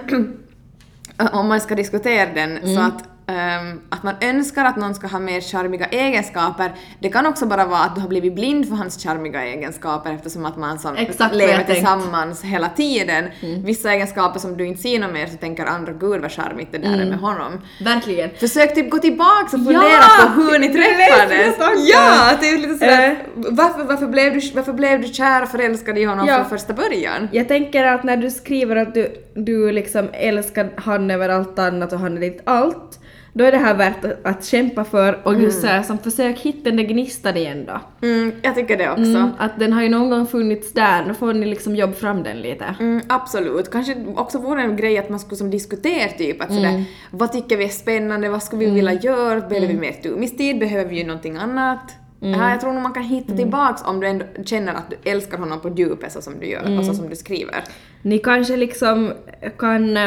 om 1.33 1.49
man 1.49 1.61
ska 1.61 1.75
diskutera 1.75 2.33
den 2.35 2.59
så 2.63 2.67
Mm. 2.69 2.83
att 2.87 3.05
ehm, 3.27 3.81
att 3.91 4.03
man 4.03 4.15
önskar 4.21 4.65
att 4.65 4.77
någon 4.77 4.95
ska 4.95 5.07
ha 5.07 5.19
mer 5.19 5.41
charmiga 5.41 5.87
egenskaper, 5.87 6.73
det 7.01 7.09
kan 7.09 7.27
också 7.27 7.47
bara 7.47 7.65
vara 7.67 7.81
att 7.81 7.95
du 7.95 8.01
har 8.01 8.09
blivit 8.09 8.35
blind 8.35 8.69
för 8.69 8.75
hans 8.77 9.03
charmiga 9.05 9.45
egenskaper 9.45 10.13
eftersom 10.13 10.45
att 10.47 10.57
man 10.57 10.79
som 10.79 10.97
Exakt 10.97 11.35
lever 11.35 11.53
jag 11.53 11.67
tänkt. 11.67 11.73
tillsammans 11.79 12.43
hela 12.45 12.69
tiden. 12.69 13.25
Vissa 13.65 13.93
egenskaper 13.93 14.41
som 14.41 14.57
du 14.57 14.67
inte 14.67 14.83
ser 14.83 14.99
någon 14.99 15.13
mer 15.13 15.27
så 15.27 15.37
tänker 15.37 15.65
andra 15.67 15.93
gud 15.93 16.21
vad 16.21 16.33
charmigt 16.33 16.69
det 16.73 16.79
där 16.79 16.89
Mm. 16.89 17.01
är 17.01 17.05
med 17.11 17.19
honom. 17.19 17.53
Verkligen. 17.85 18.31
Försök 18.41 18.75
typ 18.75 18.91
gå 18.91 18.99
tillbaks 18.99 19.53
och 19.55 19.59
Ja! 19.59 19.65
fundera 19.65 20.27
på 20.35 20.41
hur 20.41 20.59
ni 20.59 20.69
träffades. 20.69 21.57
Ja, 21.93 22.37
är 22.47 22.59
lite 22.59 22.75
sådär, 22.75 23.11
Eh. 23.11 23.17
varför, 23.35 23.85
varför, 23.85 24.07
blev 24.07 24.33
du, 24.33 24.41
varför 24.55 24.73
blev 24.73 25.01
du 25.03 25.09
kär 25.09 25.43
och 25.43 25.49
förälskad 25.49 25.99
i 25.99 26.05
honom 26.05 26.27
Ja. 26.27 26.37
från 26.37 26.49
första 26.59 26.73
början? 26.73 27.29
Jag 27.33 27.49
tänker 27.49 27.85
att 27.85 28.05
när 28.05 28.17
du 28.17 28.31
skriver 28.31 28.77
att 28.77 28.95
du, 28.95 29.15
du 29.35 29.73
liksom 29.73 30.09
älskar 30.13 30.71
han 30.77 31.11
över 31.11 31.29
allt 31.29 31.59
annat 31.59 31.93
och 31.93 31.99
han 31.99 32.17
är 32.17 32.21
ditt 32.21 32.41
allt, 32.45 33.01
då 33.37 33.45
är 33.45 33.53
det 33.53 33.59
här 33.59 33.75
värt 33.75 34.05
att, 34.25 34.45
kämpa 34.45 34.85
för 34.85 35.21
och 35.27 35.41
just 35.41 35.61
så 35.61 35.67
här, 35.67 35.83
som 35.83 35.99
försök 35.99 36.39
hitta 36.39 36.65
den 36.65 36.77
där 36.77 36.85
gnistan 36.85 37.37
igen 37.37 37.67
då. 37.67 38.07
Mm, 38.07 38.33
jag 38.43 38.55
tycker 38.55 38.77
det 38.77 38.91
också. 38.91 39.03
Mm, 39.03 39.31
att 39.39 39.59
den 39.59 39.73
har 39.73 39.83
ju 39.83 39.89
någon 39.89 40.11
gång 40.11 40.27
funnits 40.27 40.73
där, 40.73 41.05
då 41.09 41.15
får 41.15 41.33
ni 41.33 41.47
liksom 41.47 41.77
jobba 41.77 41.93
fram 41.93 42.23
den 42.23 42.41
lite. 42.41 42.75
Mm, 42.81 43.03
absolut. 43.09 43.71
Kanske 43.71 44.05
också 44.17 44.39
vore 44.39 44.63
en 44.63 44.77
grej 44.77 44.99
att 44.99 45.09
man 45.09 45.21
skulle 45.21 45.37
som 45.37 45.51
diskutera 45.51 46.09
typ 46.09 46.43
att 46.43 46.49
sådär, 46.49 46.85
vad 47.11 47.33
tycker 47.33 47.57
vi 47.57 47.65
är 47.65 47.69
spännande, 47.69 48.29
vad 48.29 48.43
skulle 48.43 48.65
vi 48.65 48.71
vilja 48.71 48.93
göra, 48.93 49.41
behöver 49.41 49.69
vi 49.69 49.75
mer 49.75 49.93
tumistid, 49.93 50.59
behöver 50.59 50.91
vi 50.91 50.99
ju 50.99 51.07
någonting 51.07 51.37
annat? 51.37 51.95
Ja, 52.21 52.51
jag 52.51 52.61
tror 52.61 52.73
nog 52.73 52.83
man 52.83 52.93
kan 52.93 53.03
hitta 53.03 53.37
tillbaks 53.37 53.83
om 53.83 54.01
du 54.01 54.07
ändå 54.07 54.25
känner 54.45 54.75
att 54.75 54.91
du 54.91 55.11
älskar 55.11 55.39
honom 55.39 55.61
på 55.61 55.69
djupet 55.69 56.13
så 56.13 56.23
som 56.23 56.41
du 56.41 56.47
gör 56.47 56.79
och 56.79 56.85
så 56.85 56.95
som 56.95 57.09
du 57.09 57.17
skriver. 57.17 57.65
Ni 58.03 58.19
kanske 58.19 58.57
liksom 58.57 59.13
kan... 59.59 59.99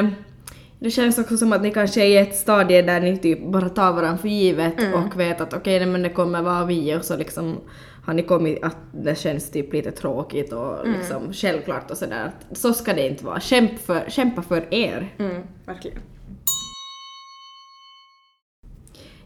Det 0.80 0.92
känns 0.92 1.18
också 1.18 1.38
som 1.38 1.54
att 1.54 1.62
ni 1.62 1.72
kanske 1.72 2.02
är 2.02 2.06
i 2.08 2.18
ett 2.18 2.36
stadie 2.36 2.82
där 2.82 3.00
ni 3.00 3.18
typ 3.18 3.46
bara 3.48 3.70
tar 3.70 3.94
varandra 3.94 4.18
för 4.18 4.28
givet 4.28 4.74
och 4.94 5.20
vet 5.20 5.42
att 5.42 5.54
okej, 5.54 5.80
nej, 5.80 5.88
men 5.88 6.02
det 6.04 6.10
kommer 6.10 6.42
vara 6.42 6.66
vi 6.66 6.96
och 6.96 7.06
så 7.06 7.18
liksom 7.18 7.58
har 8.06 8.14
ni 8.14 8.24
kommit 8.24 8.64
att 8.64 8.78
det 8.92 9.18
känns 9.18 9.52
typ 9.52 9.74
lite 9.74 9.92
tråkigt 9.92 10.54
och 10.54 10.86
Mm. 10.86 10.98
liksom 11.00 11.34
självklart 11.34 11.92
och 11.92 11.98
sådär. 11.98 12.32
Så 12.52 12.74
ska 12.74 12.94
det 12.94 13.08
inte 13.08 13.26
vara. 13.26 13.40
Kämpa 13.40 13.76
för, 13.78 14.06
kämpa 14.10 14.42
för 14.42 14.74
er. 14.74 15.14
Mm, 15.20 15.42
verkligen. 15.66 15.98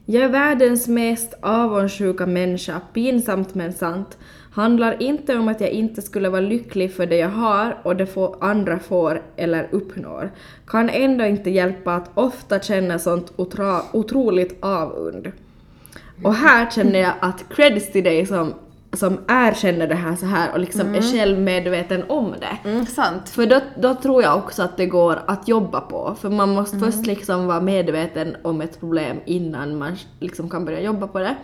Jag 0.06 0.24
är 0.24 0.30
världens 0.30 0.88
mest 0.88 1.34
avundsjuka 1.42 2.26
människa, 2.26 2.82
pinsamt 2.94 3.56
men 3.56 3.74
sant. 3.74 4.18
Handlar 4.54 5.02
inte 5.02 5.38
om 5.38 5.48
att 5.48 5.62
jag 5.62 5.70
inte 5.70 6.02
skulle 6.02 6.30
vara 6.30 6.42
lycklig 6.42 6.94
för 6.94 7.06
det 7.06 7.18
jag 7.18 7.30
har 7.30 7.78
och 7.84 7.96
det 7.96 8.06
få 8.06 8.38
andra 8.42 8.80
får 8.80 9.22
eller 9.36 9.68
uppnår. 9.72 10.32
Kan 10.68 10.90
ändå 10.90 11.26
inte 11.26 11.50
hjälpa 11.50 11.96
att 11.96 12.12
ofta 12.14 12.60
känna 12.60 13.00
sånt 13.00 13.34
otroligt 13.92 14.64
avund. 14.64 15.32
Och 16.24 16.34
här 16.34 16.72
känner 16.72 17.00
jag 17.00 17.14
att 17.20 17.46
creds 17.50 17.92
till 17.92 18.04
dig 18.04 18.26
som, 18.26 18.54
som 18.94 19.20
erkänner 19.28 19.88
det 19.88 19.96
här 19.96 20.16
så 20.16 20.26
här 20.26 20.52
och 20.52 20.60
liksom 20.60 20.96
är 20.96 21.02
självmedveten 21.02 22.04
om 22.10 22.36
det. 22.40 22.70
Mm, 22.70 22.86
sant. 22.86 23.30
För 23.30 23.46
då, 23.46 23.60
då 23.82 23.96
tror 23.96 24.24
jag 24.24 24.38
också 24.38 24.64
att 24.64 24.78
det 24.78 24.86
går 24.86 25.22
att 25.28 25.48
jobba 25.48 25.82
på. 25.82 26.16
För 26.22 26.30
man 26.30 26.50
måste 26.50 26.80
först 26.80 27.06
liksom 27.06 27.48
vara 27.48 27.62
medveten 27.62 28.36
om 28.42 28.62
ett 28.62 28.80
problem 28.80 29.20
innan 29.26 29.78
man 29.78 29.98
liksom 30.20 30.50
kan 30.50 30.66
börja 30.66 30.82
jobba 30.82 31.08
på 31.08 31.20
det. 31.20 31.36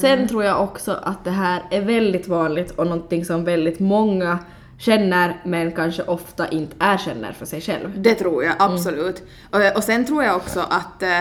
Sen 0.00 0.28
tror 0.28 0.44
jag 0.44 0.62
också 0.62 1.00
att 1.02 1.24
det 1.24 1.30
här 1.30 1.62
är 1.70 1.80
väldigt 1.80 2.28
vanligt 2.28 2.70
och 2.70 2.86
någonting 2.86 3.24
som 3.24 3.44
väldigt 3.44 3.80
många 3.80 4.38
känner 4.78 5.40
men 5.44 5.72
kanske 5.72 6.02
ofta 6.02 6.48
inte 6.48 6.76
erkänner 6.78 7.32
för 7.32 7.46
sig 7.46 7.60
själv. 7.60 8.02
Det 8.02 8.14
tror 8.14 8.44
jag 8.44 8.54
absolut. 8.58 9.22
Och, 9.50 9.76
och 9.76 9.84
sen 9.84 10.04
tror 10.04 10.24
jag 10.24 10.36
också 10.36 10.60
att, 10.60 11.02
eh, 11.02 11.20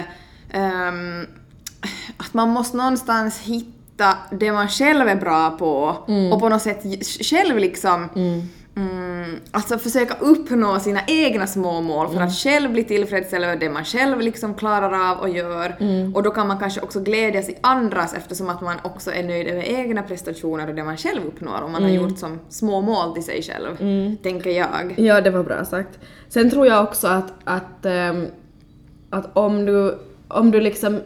ehm, 0.49 1.27
att 2.17 2.33
man 2.33 2.49
måste 2.49 2.77
någonstans 2.77 3.39
hitta 3.39 3.76
det 4.31 4.51
man 4.51 4.67
själv 4.67 5.07
är 5.07 5.15
bra 5.15 5.49
på 5.49 5.95
och 6.33 6.39
på 6.39 6.49
något 6.49 6.61
sätt 6.61 6.83
själv 7.21 7.57
liksom 7.57 8.09
Mm, 8.77 9.39
alltså 9.51 9.77
försöka 9.77 10.13
uppnå 10.19 10.79
sina 10.79 10.99
egna 11.07 11.47
små 11.47 11.81
mål 11.81 12.07
för 12.07 12.21
att 12.21 12.33
själv 12.35 12.71
bli 12.71 12.83
tillfreds 12.83 13.33
över 13.33 13.55
det 13.55 13.69
man 13.69 13.85
själv 13.85 14.21
liksom 14.21 14.53
klarar 14.53 15.11
av 15.11 15.17
och 15.17 15.29
gör. 15.29 15.75
Och 16.15 16.23
då 16.23 16.31
kan 16.31 16.47
man 16.47 16.59
kanske 16.59 16.81
också 16.81 16.99
glädjas 16.99 17.49
i 17.49 17.55
andras 17.61 18.13
eftersom 18.13 18.49
att 18.49 18.61
man 18.61 18.75
också 18.83 19.11
är 19.11 19.23
nöjd 19.23 19.47
över 19.47 19.61
egna 19.61 20.03
prestationer 20.03 20.69
och 20.69 20.75
det 20.75 20.83
man 20.83 20.97
själv 20.97 21.25
uppnår 21.25 21.61
om 21.61 21.71
man 21.71 21.83
har 21.83 21.89
gjort 21.89 22.17
som 22.19 22.39
små 22.49 22.81
mål 22.81 23.13
till 23.13 23.23
sig 23.23 23.41
själv, 23.41 23.75
tänker 24.23 24.49
jag. 24.49 24.93
Ja, 24.99 25.21
det 25.21 25.29
var 25.29 25.43
bra 25.43 25.65
sagt. 25.65 25.99
Sen 26.29 26.49
tror 26.49 26.67
jag 26.67 26.83
också 26.83 27.07
att, 27.07 27.33
att, 27.43 27.85
ehm, 27.85 28.25
att 29.09 29.37
om 29.37 29.65
du, 29.65 29.97
om 30.27 30.51
du 30.51 30.61
liksom 30.61 31.01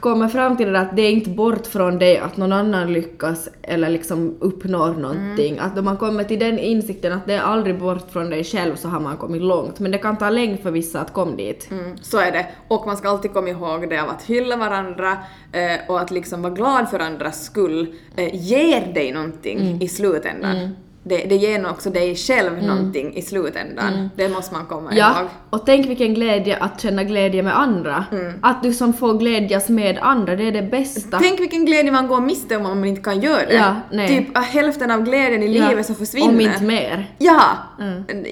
kommer 0.00 0.28
fram 0.28 0.56
till 0.56 0.72
det 0.72 0.80
att 0.80 0.96
det 0.96 1.02
är 1.02 1.10
inte 1.10 1.30
bort 1.30 1.66
från 1.66 1.98
dig 1.98 2.18
att 2.18 2.36
någon 2.36 2.52
annan 2.52 2.92
lyckas 2.92 3.48
eller 3.62 3.88
liksom 3.88 4.36
uppnår 4.40 4.94
någonting. 4.94 5.58
Att 5.58 5.78
om 5.78 5.84
man 5.84 5.96
kommer 5.96 6.24
till 6.24 6.38
den 6.38 6.58
insikten 6.58 7.12
att 7.12 7.26
det 7.26 7.34
är 7.34 7.40
aldrig 7.40 7.78
bort 7.78 8.10
från 8.10 8.30
dig 8.30 8.44
själv 8.44 8.76
så 8.76 8.88
har 8.88 9.00
man 9.00 9.16
kommit 9.16 9.42
långt. 9.42 9.80
Men 9.80 9.90
det 9.90 9.98
kan 9.98 10.18
ta 10.18 10.30
länge 10.30 10.56
för 10.56 10.70
vissa 10.70 11.00
att 11.00 11.12
komma 11.12 11.36
dit. 11.36 11.68
Mm, 11.70 11.96
så 11.96 12.18
är 12.18 12.32
det. 12.32 12.46
Och 12.68 12.86
man 12.86 12.96
ska 12.96 13.08
alltid 13.08 13.32
komma 13.32 13.48
ihåg 13.48 13.88
det 13.88 13.98
av 13.98 14.08
att 14.08 14.22
hylla 14.22 14.56
varandra 14.56 15.18
eh, 15.52 15.80
och 15.88 16.00
att 16.00 16.10
liksom 16.10 16.42
vara 16.42 16.54
glad 16.54 16.90
för 16.90 16.98
andras 16.98 17.44
skull 17.44 17.94
eh, 18.16 18.34
ger 18.34 18.94
dig 18.94 19.12
någonting 19.12 19.82
i 19.82 19.88
slutändan. 19.88 20.76
Det, 21.04 21.16
det 21.16 21.36
ger 21.36 21.58
nog 21.58 21.70
också 21.70 21.90
dig 21.90 22.16
själv 22.16 22.62
någonting 22.62 23.14
i 23.16 23.22
slutändan. 23.22 24.10
Det 24.16 24.28
måste 24.28 24.54
man 24.54 24.66
komma 24.66 24.90
Ja, 24.94 25.20
ihåg. 25.20 25.28
och 25.50 25.66
tänk 25.66 25.86
vilken 25.86 26.14
glädje 26.14 26.56
att 26.56 26.80
känna 26.80 27.04
glädje 27.04 27.42
med 27.42 27.58
andra. 27.58 28.04
Att 28.42 28.62
du 28.62 28.72
som 28.72 28.92
får 28.92 29.14
glädjas 29.18 29.68
med 29.68 29.98
andra, 30.02 30.36
det 30.36 30.44
är 30.44 30.52
det 30.52 30.62
bästa. 30.62 31.18
Tänk 31.18 31.40
vilken 31.40 31.64
glädje 31.64 31.92
man 31.92 32.06
går 32.08 32.20
miste 32.20 32.56
om 32.56 32.66
om 32.66 32.78
man 32.80 32.88
inte 32.88 33.02
kan 33.02 33.20
göra 33.20 33.46
det. 33.46 33.54
Ja, 33.54 33.76
nej. 33.92 34.08
Typ 34.08 34.36
äh, 34.36 34.42
hälften 34.42 34.90
av 34.90 35.02
glädjen 35.04 35.42
i 35.42 35.58
Ja, 35.58 35.68
livet 35.68 35.86
som 35.86 35.94
försvinner. 35.94 36.28
Om 36.28 36.40
inte 36.40 36.62
mer. 36.62 37.10
Ja! 37.18 37.42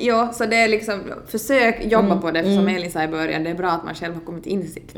Ja, 0.00 0.32
så 0.32 0.46
det 0.46 0.56
är 0.56 0.68
liksom, 0.68 1.00
försök 1.28 1.84
jobba 1.84 2.16
på 2.16 2.30
det, 2.30 2.42
för 2.42 2.54
som 2.54 2.68
Elin 2.68 2.90
sa 2.90 3.02
i 3.02 3.08
början, 3.08 3.44
det 3.44 3.50
är 3.50 3.54
bra 3.54 3.68
att 3.70 3.84
man 3.84 3.94
själv 3.94 4.14
har 4.14 4.20
kommit 4.20 4.42
till 4.42 4.52
insikt. 4.52 4.96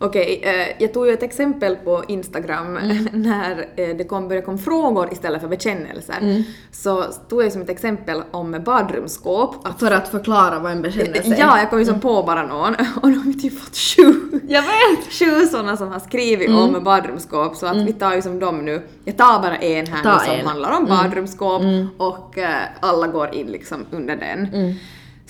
Okej, 0.00 0.40
eh, 0.44 0.82
jag 0.82 0.92
tog 0.94 1.06
ju 1.06 1.12
ett 1.12 1.22
exempel 1.22 1.76
på 1.76 2.04
Instagram 2.08 2.74
när 3.12 3.68
eh, 3.76 3.96
det 3.96 4.04
kom, 4.04 4.28
började 4.28 4.44
komma 4.44 4.58
frågor 4.58 5.12
istället 5.12 5.40
för 5.40 5.48
bekännelser. 5.48 6.44
Så 6.72 7.02
tog 7.02 7.42
jag 7.44 7.52
som 7.52 7.62
ett 7.62 7.68
exempel 7.70 8.22
om 8.30 8.60
badrumsskåp. 8.64 9.66
Att, 9.66 9.80
För 9.80 9.90
att 9.90 10.08
förklara 10.08 10.58
vad 10.58 10.72
en 10.72 10.82
bekännelse 10.82 11.34
är. 11.34 11.38
ja, 11.38 11.58
jag 11.58 11.70
kom 11.70 11.78
ju 11.78 11.84
som 11.84 12.00
på 12.00 12.22
bara 12.22 12.46
någon 12.46 12.74
och 13.02 13.08
de 13.10 13.18
har 13.18 13.26
ju 13.26 13.32
typ 13.32 13.60
fått 13.60 13.76
sju. 13.76 14.40
Jag 14.48 14.62
vet! 14.62 15.12
Sju 15.18 15.46
sådana 15.46 15.76
som 15.76 15.88
har 15.88 16.00
skrivit 16.00 16.50
om 16.50 16.84
badrumsskåp 16.84 17.56
så 17.56 17.66
att 17.66 17.76
vi 17.76 17.92
tar 17.92 18.14
ju 18.14 18.22
som 18.22 18.38
dem 18.38 18.64
nu. 18.64 18.82
Jag 19.04 19.16
tar 19.16 19.42
bara 19.42 19.56
en 19.56 19.86
här 19.86 20.02
Ta 20.02 20.12
nu 20.12 20.24
som 20.24 20.34
en. 20.34 20.46
handlar 20.46 20.76
om 20.78 20.86
badrumsskåp 20.86 21.62
och 21.98 22.38
eh, 22.38 22.62
alla 22.80 23.06
går 23.06 23.34
in 23.34 23.46
liksom 23.46 23.84
under 23.90 24.16
den. 24.16 24.74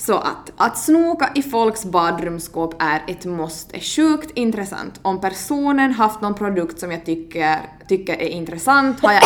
Så 0.01 0.17
att, 0.17 0.51
att 0.57 0.77
snoka 0.77 1.29
i 1.35 1.41
folks 1.43 1.85
badrumsskåp 1.85 2.75
är 2.81 3.01
ett 3.07 3.25
måste. 3.25 3.79
Sjukt 3.79 4.31
intressant. 4.37 4.99
Om 5.01 5.21
personen 5.21 5.91
haft 5.91 6.21
någon 6.21 6.33
produkt 6.33 6.79
som 6.79 6.91
jag 6.91 7.05
tycker, 7.05 7.57
tycker 7.89 8.13
är 8.13 8.27
intressant 8.29 8.99
har 9.01 9.13
jag... 9.13 9.21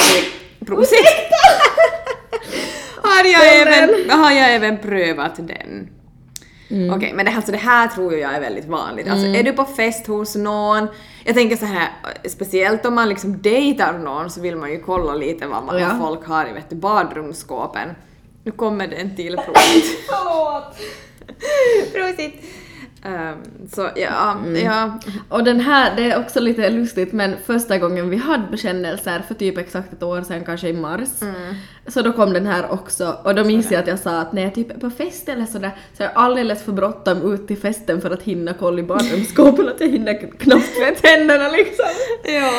Prosit! 0.68 1.08
har, 3.04 3.26
jag 3.26 3.62
även, 3.62 4.10
har 4.20 4.32
jag 4.32 4.56
även 4.56 4.78
prövat 4.78 5.36
den. 5.36 5.90
Okej, 6.96 7.14
men 7.16 7.26
det, 7.26 7.32
här- 7.32 7.38
alltså 7.38 7.52
det 7.52 7.58
här 7.58 7.88
tror 7.88 8.14
jag 8.14 8.34
är 8.36 8.40
väldigt 8.42 8.66
vanligt. 8.68 9.08
Alltså 9.10 9.26
är 9.28 9.44
du 9.44 9.52
på 9.52 9.66
fest 9.66 10.08
hos 10.08 10.36
någon, 10.36 10.88
jag 11.24 11.36
tänker 11.36 11.56
så 11.56 11.66
här, 11.66 11.90
speciellt 12.30 12.86
om 12.86 12.96
man 12.96 13.10
liksom 13.10 13.42
dejtar 13.42 13.94
någon 13.94 14.30
så 14.30 14.42
vill 14.42 14.56
man 14.56 14.72
ju 14.72 14.80
kolla 14.80 15.14
lite 15.16 15.48
vad, 15.48 15.64
man, 15.64 15.80
Ja. 15.80 15.98
folk 16.02 16.28
har 16.28 16.50
i 16.50 16.54
vet 16.54 16.70
du, 16.70 16.76
badrumsskåpen. 16.76 17.90
Nu 18.44 18.52
kommer 18.52 18.88
det 18.88 18.96
en 18.96 19.16
till 19.16 19.36
prosit. 19.36 20.10
prosit! 21.94 22.44
Ehm, 23.06 23.38
så 23.72 23.90
ja, 23.96 24.38
ja. 24.64 25.00
Och 25.30 25.44
den 25.44 25.60
här, 25.60 25.96
det 25.96 26.12
är 26.12 26.20
också 26.20 26.40
lite 26.40 26.70
lustigt 26.70 27.14
men 27.14 27.36
första 27.46 27.78
gången 27.78 28.10
vi 28.10 28.18
hade 28.18 28.44
bekännelser 28.52 29.24
för 29.28 29.34
typ 29.34 29.58
exakt 29.58 29.94
ett 29.94 30.04
år 30.04 30.22
sedan, 30.22 30.46
kanske 30.46 30.70
i 30.70 30.74
mars, 30.74 31.10
så 31.88 32.02
då 32.02 32.14
kom 32.14 32.34
den 32.34 32.46
här 32.46 32.72
också 32.72 33.18
och 33.24 33.36
då 33.36 33.44
minns 33.44 33.72
jag 33.72 33.80
att 33.82 33.88
jag 33.88 34.00
sa 34.00 34.20
att 34.20 34.34
när 34.34 34.42
jag 34.42 34.56
typ 34.56 34.72
är 34.72 34.80
på 34.80 34.90
fest 34.90 35.30
eller 35.30 35.46
sådär 35.46 35.72
så 35.98 36.04
är 36.04 36.08
jag 36.08 36.16
alldeles 36.16 36.64
för 36.64 36.72
bråttom 36.72 37.34
ut 37.34 37.48
till 37.48 37.58
festen 37.58 38.02
för 38.02 38.12
att 38.12 38.24
hinna 38.24 38.54
kolla 38.54 38.80
i 38.80 38.84
badrumsskåpen 38.84 39.70
att 39.70 39.82
jag 39.82 39.88
hinner 39.88 40.38
knappt 40.38 40.76
tvätta 40.78 41.08
händerna 41.08 41.48
liksom. 41.50 41.86
ja. 42.24 42.52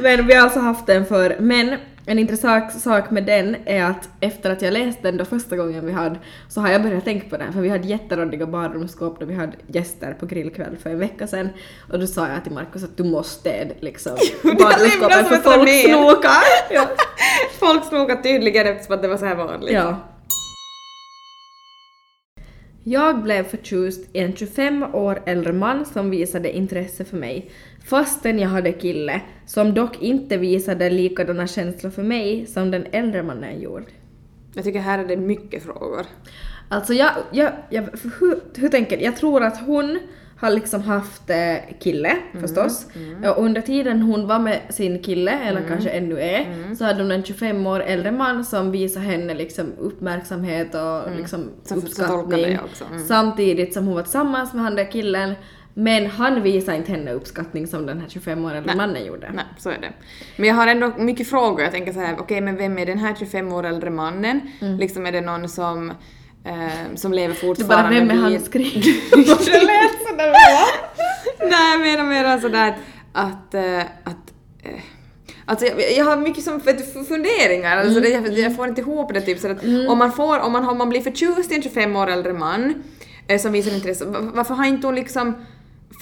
Men 0.00 0.26
vi 0.26 0.34
har 0.34 0.42
alltså 0.42 0.60
haft 0.60 0.86
den 0.86 1.06
för, 1.06 1.36
men 1.40 1.76
en 2.06 2.18
intressant 2.18 2.72
sak 2.80 3.10
med 3.10 3.24
den 3.24 3.56
är 3.64 3.84
att 3.84 4.08
efter 4.20 4.50
att 4.50 4.62
jag 4.62 4.72
läste 4.72 5.02
den 5.02 5.16
då 5.16 5.24
första 5.24 5.56
gången 5.56 5.86
vi 5.86 5.92
hade 5.92 6.18
så 6.48 6.60
har 6.60 6.68
jag 6.68 6.82
börjat 6.82 7.04
tänka 7.04 7.28
på 7.28 7.36
den 7.36 7.52
för 7.52 7.60
vi 7.60 7.68
hade 7.68 7.88
jätteroddiga 7.88 8.46
badrumsskåp 8.46 9.20
då 9.20 9.26
vi 9.26 9.34
hade 9.34 9.52
gäster 9.66 10.16
på 10.20 10.26
grillkväll 10.26 10.76
för 10.82 10.90
en 10.90 10.98
vecka 10.98 11.26
sedan 11.26 11.48
och 11.92 11.98
då 11.98 12.06
sa 12.06 12.28
jag 12.28 12.42
till 12.42 12.52
Markus 12.52 12.84
att 12.84 12.96
du 12.96 13.04
måste 13.04 13.40
städa 13.40 13.74
liksom 13.80 14.12
badrumsskåpen 14.42 15.24
för 15.24 15.36
folk 15.36 15.68
snokar. 15.68 16.42
Ja. 16.74 16.88
Folk 17.60 17.84
snokar 17.84 18.16
tydligen 18.16 18.66
eftersom 18.66 18.94
att 18.94 19.02
det 19.02 19.08
var 19.08 19.16
så 19.16 19.24
här 19.26 19.34
vanligt. 19.34 19.72
ja. 19.72 19.96
Jag 22.84 23.22
blev 23.22 23.44
förtjust 23.44 24.08
i 24.12 24.18
en 24.18 24.36
25 24.36 24.94
år 24.94 25.22
äldre 25.26 25.52
man 25.52 25.86
som 25.86 26.10
visade 26.10 26.56
intresse 26.56 27.04
för 27.04 27.16
mig, 27.16 27.50
fastän 27.84 28.38
jag 28.38 28.48
hade 28.48 28.72
kille, 28.72 29.20
som 29.46 29.74
dock 29.74 30.02
inte 30.02 30.36
visade 30.36 30.90
likadana 30.90 31.46
känslor 31.46 31.90
för 31.90 32.02
mig 32.02 32.46
som 32.46 32.70
den 32.70 32.86
äldre 32.92 33.22
mannen 33.22 33.60
gjorde. 33.60 33.84
Jag 34.54 34.64
tycker 34.64 34.80
här 34.80 34.98
är 34.98 35.04
det 35.04 35.16
mycket 35.16 35.62
frågor. 35.62 36.06
Alltså 36.68 36.94
jag, 36.94 37.10
jag, 37.32 37.52
jag 37.70 37.82
hur, 38.20 38.40
hur 38.60 38.68
tänker 38.68 38.96
jag? 38.96 39.02
Jag 39.02 39.16
tror 39.16 39.42
att 39.42 39.60
hon 39.60 39.98
har 40.42 40.50
liksom 40.50 40.82
haft 40.82 41.30
eh, 41.30 41.36
kille 41.80 42.16
förstås. 42.40 42.86
Och 43.26 43.44
under 43.44 43.60
tiden 43.60 44.02
hon 44.02 44.26
var 44.26 44.38
med 44.38 44.60
sin 44.70 45.02
kille, 45.02 45.30
eller 45.30 45.62
kanske 45.68 45.90
ännu 45.90 46.20
är, 46.20 46.74
så 46.74 46.84
hade 46.84 47.02
hon 47.02 47.12
en 47.12 47.24
25 47.24 47.66
år 47.66 47.80
äldre 47.80 48.12
man 48.12 48.44
som 48.44 48.70
visade 48.70 49.06
henne 49.06 49.34
liksom 49.34 49.72
uppmärksamhet 49.78 50.74
och 50.74 51.16
liksom 51.16 51.50
ska 51.64 51.74
tolka 51.74 52.36
uppskattning. 52.64 52.96
Mm. 52.96 53.08
Samtidigt 53.08 53.74
som 53.74 53.86
hon 53.86 53.94
var 53.94 54.02
tillsammans 54.02 54.52
med 54.52 54.62
han 54.64 54.74
där 54.74 54.92
killen. 54.92 55.34
Men 55.74 56.06
han 56.06 56.42
visade 56.42 56.76
inte 56.76 56.92
henne 56.92 57.12
uppskattning 57.12 57.66
som 57.66 57.86
den 57.86 58.00
här 58.00 58.08
25 58.08 58.44
år 58.44 58.54
äldre 58.54 58.74
mannen 58.74 59.04
gjorde. 59.06 59.30
Nej, 59.34 59.44
så 59.58 59.70
är 59.70 59.78
det. 59.80 59.92
Men 60.36 60.48
jag 60.48 60.54
har 60.54 60.66
ändå 60.66 60.92
mycket 60.98 61.28
frågor. 61.28 61.60
Jag 61.60 61.72
tänker 61.72 61.92
så 61.92 62.00
här, 62.00 62.16
okej 62.18 62.40
men 62.40 62.56
vem 62.56 62.78
är 62.78 62.86
den 62.86 62.98
här 62.98 63.14
25 63.18 63.52
år 63.52 63.66
äldre 63.66 63.90
mannen? 63.90 64.40
Liksom 64.60 65.06
är 65.06 65.12
det 65.12 65.20
någon 65.20 65.48
som, 65.48 65.92
eh, 66.44 66.94
som 66.96 67.12
lever 67.12 67.34
Det 67.34 67.40
är 67.42 67.46
bara 67.46 67.56
fortfarande 67.56 67.98
vem 68.00 68.10
är 68.10 68.14
han 68.14 68.40
skrik? 68.40 68.84
det 69.10 69.60
lät 69.60 70.08
sådär? 70.08 70.32
Nej, 71.50 71.70
jag 71.72 71.80
menar 71.80 72.04
mer 72.04 72.38
sådär 72.40 72.68
att, 73.12 73.24
att, 73.26 73.54
eh, 73.54 73.80
att 73.80 74.32
eh, 74.64 74.80
Alltså 75.44 75.66
jag, 75.66 75.92
jag 75.96 76.04
har 76.04 76.16
mycket 76.16 76.44
som 76.44 76.60
du, 76.60 77.04
funderingar, 77.04 77.76
alltså 77.76 78.00
det, 78.00 78.08
jag, 78.08 78.38
jag 78.38 78.56
får 78.56 78.68
inte 78.68 78.80
ihop 78.80 79.14
det 79.14 79.20
typ 79.20 79.38
så 79.38 79.50
att 79.50 79.64
om 79.88 79.98
man 79.98 80.12
får, 80.12 80.38
om 80.40 80.52
man, 80.52 80.68
om 80.68 80.78
man 80.78 80.88
blir 80.88 81.00
förtjust 81.00 81.52
i 81.52 81.54
en 81.54 81.62
25 81.62 81.96
år 81.96 82.06
äldre 82.10 82.32
man 82.32 82.74
eh, 83.28 83.38
som 83.40 83.52
visar 83.52 83.74
intresse, 83.74 84.04
va- 84.04 84.30
varför 84.34 84.54
har 84.54 84.64
inte 84.66 84.86
hon 84.86 84.94
liksom 84.94 85.34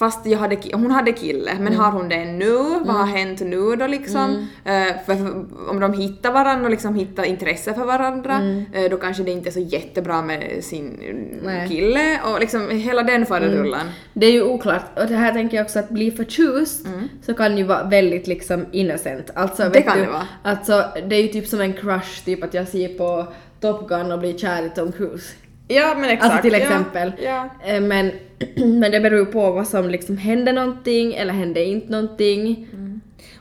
fast 0.01 0.25
jag 0.25 0.39
hade, 0.39 0.57
hon 0.73 0.91
hade 0.91 1.11
kille, 1.11 1.51
men 1.59 1.75
har 1.75 1.91
hon 1.91 2.09
det 2.09 2.25
nu? 2.25 2.57
Vad 2.85 2.95
har 2.95 3.05
hänt 3.05 3.41
nu 3.41 3.75
då 3.75 3.87
liksom? 3.87 4.47
Eh, 4.65 4.71
för, 5.05 5.15
för, 5.15 5.45
om 5.69 5.79
de 5.79 5.93
hittar 5.93 6.31
varandra 6.31 6.65
och 6.65 6.71
liksom 6.71 6.95
hittar 6.95 7.23
intresse 7.23 7.73
för 7.73 7.85
varandra, 7.85 8.41
eh, 8.73 8.89
då 8.89 8.97
kanske 8.97 9.23
det 9.23 9.31
inte 9.31 9.49
är 9.49 9.51
så 9.51 9.59
jättebra 9.59 10.21
med 10.21 10.63
sin 10.63 10.99
eh, 11.01 11.15
Nej. 11.45 11.67
kille 11.67 12.19
och 12.21 12.39
liksom 12.39 12.69
hela 12.69 13.03
den 13.03 13.25
faderullan. 13.25 13.85
Det 14.13 14.25
är 14.25 14.31
ju 14.31 14.43
oklart. 14.43 14.99
Och 14.99 15.07
det 15.07 15.15
här 15.15 15.33
tänker 15.33 15.57
jag 15.57 15.63
också 15.63 15.79
att 15.79 15.89
bli 15.89 16.11
förtjust 16.11 16.85
så 17.21 17.33
kan 17.33 17.57
ju 17.57 17.63
vara 17.63 17.83
väldigt 17.83 18.27
liksom 18.27 18.65
innocent. 18.71 19.29
Alltså, 19.35 19.61
Mm. 19.61 19.73
Det 19.73 19.81
kan 19.81 19.97
du, 19.97 20.05
det 20.05 20.11
vara. 20.11 20.27
Alltså 20.43 20.85
det 21.07 21.15
är 21.15 21.21
ju 21.21 21.27
typ 21.27 21.47
som 21.47 21.61
en 21.61 21.73
crush, 21.73 22.25
typ 22.25 22.43
att 22.43 22.53
jag 22.53 22.67
ser 22.67 22.87
på 22.87 23.27
Top 23.59 23.89
Gun 23.89 24.11
och 24.11 24.19
blir 24.19 24.37
kär 24.37 24.65
i 24.65 24.69
Tom 24.69 24.91
Cruise. 24.91 25.33
Ja 25.75 25.95
men 25.97 26.09
exakt. 26.09 26.31
Alltså 26.31 26.41
till 26.41 26.53
ja, 26.53 26.59
exempel. 26.59 27.13
Ja. 27.23 27.49
Eh, 27.65 27.81
Men, 27.81 28.11
men 28.79 28.91
det 28.91 28.99
beror 28.99 29.25
på 29.25 29.51
vad 29.51 29.67
som 29.67 29.89
liksom 29.89 30.17
händer 30.17 30.53
någonting 30.53 31.13
eller 31.13 31.33
händer 31.33 31.61
inte 31.61 31.91
någonting. 31.91 32.67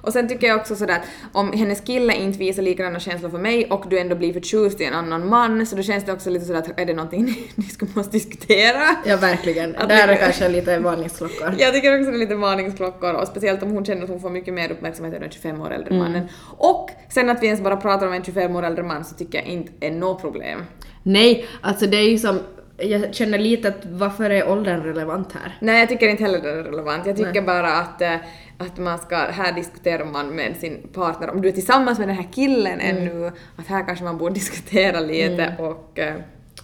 Och 0.02 0.12
sen 0.12 0.28
tycker 0.28 0.46
jag 0.46 0.60
också 0.60 0.76
sådär 0.76 0.94
att 0.94 1.06
om 1.32 1.52
hennes 1.52 1.80
kille 1.80 2.14
inte 2.14 2.38
visar 2.38 2.62
likadana 2.62 3.00
känslor 3.00 3.30
för 3.30 3.38
mig 3.38 3.66
och 3.70 3.84
du 3.90 3.98
ändå 3.98 4.16
blir 4.16 4.32
förtjust 4.32 4.80
i 4.80 4.84
en 4.84 4.94
annan 4.94 5.28
man 5.28 5.66
så 5.66 5.76
då 5.76 5.82
känns 5.82 6.04
det 6.04 6.12
också 6.12 6.30
lite 6.30 6.44
sådär 6.44 6.58
att 6.58 6.80
är 6.80 6.86
det 6.86 6.94
någonting 6.94 7.24
ni, 7.24 7.48
ni 7.54 7.64
skulle 7.64 7.90
måste 7.94 8.12
diskutera? 8.12 8.96
Ja 9.06 9.16
verkligen. 9.16 9.76
Att 9.76 9.88
Där 9.88 10.08
är 10.08 10.16
kanske 10.16 10.48
lite 10.48 10.78
varningsklockor. 10.78 11.54
Jag 11.58 11.74
tycker 11.74 11.98
också 11.98 12.10
det 12.10 12.16
är 12.16 12.18
lite 12.18 12.34
varningsklockor 12.34 13.14
och 13.14 13.28
speciellt 13.28 13.62
om 13.62 13.70
hon 13.70 13.84
känner 13.84 14.02
att 14.02 14.08
hon 14.08 14.20
får 14.20 14.30
mycket 14.30 14.54
mer 14.54 14.72
uppmärksamhet 14.72 15.14
än 15.14 15.20
den 15.20 15.30
25 15.30 15.60
år 15.60 15.70
äldre 15.70 15.94
mannen. 15.98 16.28
Och 16.56 16.90
sen 17.08 17.30
att 17.30 17.42
vi 17.42 17.46
ens 17.46 17.60
bara 17.60 17.76
pratar 17.76 18.06
om 18.06 18.12
en 18.12 18.24
25 18.24 18.56
år 18.56 18.62
äldre 18.62 18.84
man 18.84 19.04
så 19.04 19.14
tycker 19.14 19.38
jag 19.38 19.46
inte 19.46 19.72
är 19.80 19.90
något 19.90 20.20
problem. 20.20 20.60
Nej, 21.02 21.46
alltså 21.60 21.86
det 21.86 21.96
är 21.96 22.10
ju 22.10 22.18
som, 22.18 22.40
jag 22.78 23.14
känner 23.14 23.38
lite 23.38 23.68
att 23.68 23.84
varför 23.84 24.30
är 24.30 24.48
åldern 24.48 24.82
relevant 24.82 25.32
här? 25.32 25.56
Nej, 25.60 25.80
jag 25.80 25.88
tycker 25.88 26.08
inte 26.08 26.22
heller 26.22 26.40
det 26.40 26.50
är 26.50 26.62
relevant. 26.62 27.06
Jag 27.06 27.16
tycker 27.16 27.32
Nej. 27.32 27.42
bara 27.42 27.72
att, 27.72 28.02
eh, 28.02 28.14
att 28.58 28.78
man 28.78 28.98
ska, 28.98 29.16
här 29.16 29.52
diskuterar 29.52 30.04
man 30.04 30.28
med 30.28 30.56
sin 30.56 30.88
partner, 30.92 31.30
om 31.30 31.42
du 31.42 31.48
är 31.48 31.52
tillsammans 31.52 31.98
med 31.98 32.08
den 32.08 32.16
här 32.16 32.28
killen 32.32 32.80
Mm. 32.80 32.96
ännu, 32.96 33.32
att 33.56 33.66
här 33.66 33.86
kanske 33.86 34.04
man 34.04 34.18
borde 34.18 34.34
diskutera 34.40 35.00
lite 35.00 35.54
och 35.58 35.98
eh, 35.98 36.14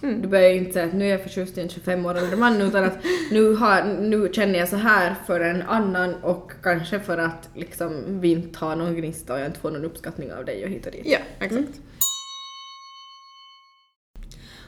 mm. 0.03 0.21
Du 0.21 0.27
börjar 0.27 0.49
ju 0.49 0.57
inte 0.57 0.73
säga 0.73 0.85
att 0.85 0.93
nu 0.93 1.05
är 1.05 1.11
jag 1.11 1.21
förtjust 1.21 1.57
i 1.57 1.61
en 1.61 1.69
25 1.69 2.05
år 2.05 2.17
äldre 2.17 2.35
man 2.35 2.61
utan 2.61 2.83
att 2.83 2.97
nu, 3.31 3.55
har, 3.55 3.83
nu 3.83 4.29
känner 4.33 4.59
jag 4.59 4.69
så 4.69 4.75
här 4.75 5.15
för 5.27 5.39
en 5.39 5.61
annan 5.61 6.15
och 6.15 6.51
kanske 6.63 6.99
för 6.99 7.17
att 7.17 7.49
liksom 7.55 8.21
vi 8.21 8.31
inte 8.31 8.59
har 8.59 8.75
någon 8.75 8.95
gnista 8.95 9.33
och 9.33 9.39
jag 9.39 9.47
inte 9.47 9.59
får 9.59 9.71
någon 9.71 9.85
uppskattning 9.85 10.33
av 10.33 10.45
dig 10.45 10.63
och 10.63 10.69
hit 10.69 10.85
och 10.85 10.91
dit. 10.91 11.05
Ja, 11.05 11.17
exakt. 11.39 11.79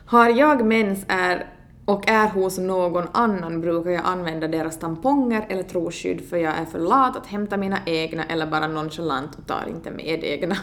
Har 0.10 0.30
jag 0.30 0.66
mens 0.66 1.06
är 1.08 1.46
och 1.86 2.10
är 2.10 2.28
hos 2.28 2.58
någon 2.58 3.08
annan 3.12 3.62
brukar 3.62 3.92
jag 3.92 4.01
använda 4.06 4.48
deras 4.48 4.80
tamponger 4.80 5.46
eller 5.50 5.63
trosskydd 5.63 6.30
för 6.30 6.38
jag 6.38 6.54
är 6.58 6.66
för 6.66 6.80
lat 6.80 7.18
att 7.18 7.28
hämta 7.28 7.58
mina 7.58 7.80
egna 7.86 8.24
eller 8.24 8.48
bara 8.48 8.68
nonchalant 8.68 9.36
och 9.38 9.48
tar 9.48 9.66
inte 9.70 9.92
med 9.92 10.24
egna. 10.24 10.56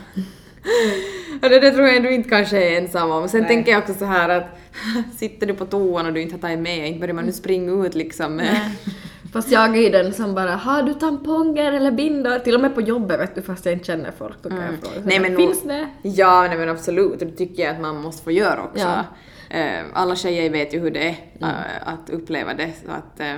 Och 1.43 1.49
det, 1.49 1.61
det 1.61 1.71
tror 1.71 1.87
jag 1.87 2.03
du 2.03 2.15
inte 2.15 2.29
kanske 2.29 2.65
är 2.65 2.81
ensam 2.81 3.11
om. 3.11 3.29
Sen 3.29 3.41
Nej. 3.41 3.49
tänker 3.49 3.73
jag 3.73 3.79
också 3.79 3.95
så 3.95 4.05
här 4.05 4.29
att 4.29 4.59
sitter 5.19 5.47
du 5.47 5.55
på 5.55 5.65
toan 5.67 6.07
och 6.07 6.13
du 6.13 6.23
inte 6.23 6.35
har 6.35 6.41
tagit 6.41 6.59
med, 6.59 6.89
inte 6.89 7.01
börjar 7.01 7.15
man 7.15 7.25
nu 7.25 7.33
springa 7.33 7.87
ut 7.87 7.95
liksom 7.95 8.37
med... 8.37 8.71
Fast 9.33 9.53
jag 9.53 9.77
är 9.77 9.93
den 9.93 10.13
som 10.13 10.35
bara 10.35 10.57
har 10.57 10.83
du 10.83 10.95
tamponger 10.95 11.73
eller 11.73 11.91
bindor? 11.91 12.39
Till 12.39 12.55
och 12.55 12.61
med 12.61 12.75
på 12.75 12.81
jobbet 12.81 13.21
vet 13.21 13.35
du 13.35 13.43
fast 13.43 13.65
jag 13.67 13.73
inte 13.73 13.85
känner 13.85 14.13
folk 14.19 14.43
då 14.43 14.49
kan 14.49 14.59
jag 14.59 14.75
fråga. 14.83 14.97
Mm. 14.97 15.09
Nej, 15.09 15.21
men 15.21 15.37
finns 15.37 15.63
det? 15.63 15.89
Ja, 16.03 16.47
nej, 16.49 16.59
men 16.59 16.69
absolut. 16.69 17.23
Och 17.23 17.29
det 17.29 17.37
tycker 17.37 17.63
jag 17.63 17.75
att 17.75 17.81
man 17.81 18.03
måste 18.03 18.23
få 18.23 18.31
göra 18.31 18.63
också. 18.63 18.85
Ja. 18.85 19.05
Eh, 19.51 19.85
Alla 19.93 20.17
tjejer 20.17 20.51
vet 20.51 20.75
ju 20.75 20.81
hur 20.81 20.91
det 20.91 21.09
är 21.09 21.17
eh, 21.41 21.89
att 21.89 22.11
uppleva 22.11 22.55
det. 22.55 22.71
Så 22.85 22.91
att, 22.91 23.21
eh, 23.21 23.35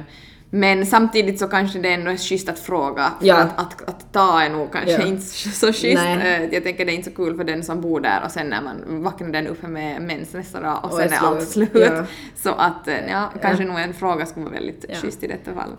men 0.51 0.87
samtidigt 0.87 1.39
så 1.39 1.49
kanske 1.49 1.79
det 1.79 1.89
ändå 1.93 2.11
är 2.11 2.17
schysst 2.17 2.49
att 2.49 2.59
fråga. 2.59 3.13
För 3.21 3.27
Ja. 3.27 3.37
att, 3.37 3.59
att, 3.61 3.89
att 3.89 4.13
ta 4.13 4.43
är 4.43 4.51
nog 4.51 4.73
kanske 4.73 4.91
Ja. 4.93 5.07
inte 5.07 5.23
så 5.23 5.67
schysst. 5.67 6.03
Nej. 6.05 6.49
Jag 6.53 6.63
tänker 6.65 6.85
det 6.87 6.93
är 6.93 6.95
inte 6.95 7.11
så 7.11 7.17
kul 7.17 7.37
för 7.37 7.45
den 7.45 7.65
som 7.65 7.81
bor 7.81 8.01
där 8.01 8.23
och 8.25 8.31
sen 8.31 8.47
när 8.47 8.63
man 8.63 9.03
vaknar 9.03 9.29
den 9.29 9.47
uppe 9.47 9.69
med 9.69 10.03
mens 10.03 10.33
nästa 10.35 10.61
dag 10.61 10.79
och 10.85 10.91
Och 10.93 10.97
sen 10.99 11.13
är 11.13 11.19
allt 11.19 11.49
slut. 11.49 11.71
Ja. 11.75 12.05
Så 12.37 12.51
att 12.53 12.89
ja, 13.09 13.33
kanske 13.43 13.65
nog 13.65 13.79
en 13.79 13.95
fråga 13.95 14.27
skulle 14.27 14.45
vara 14.47 14.55
väldigt 14.55 14.85
Ja. 14.89 14.95
schysst 14.95 15.23
i 15.23 15.27
detta 15.27 15.55
fall. 15.55 15.71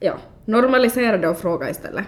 Ja, 0.00 0.14
normalisera 0.44 1.18
det 1.18 1.28
och 1.28 1.38
fråga 1.38 1.70
istället. 1.70 2.04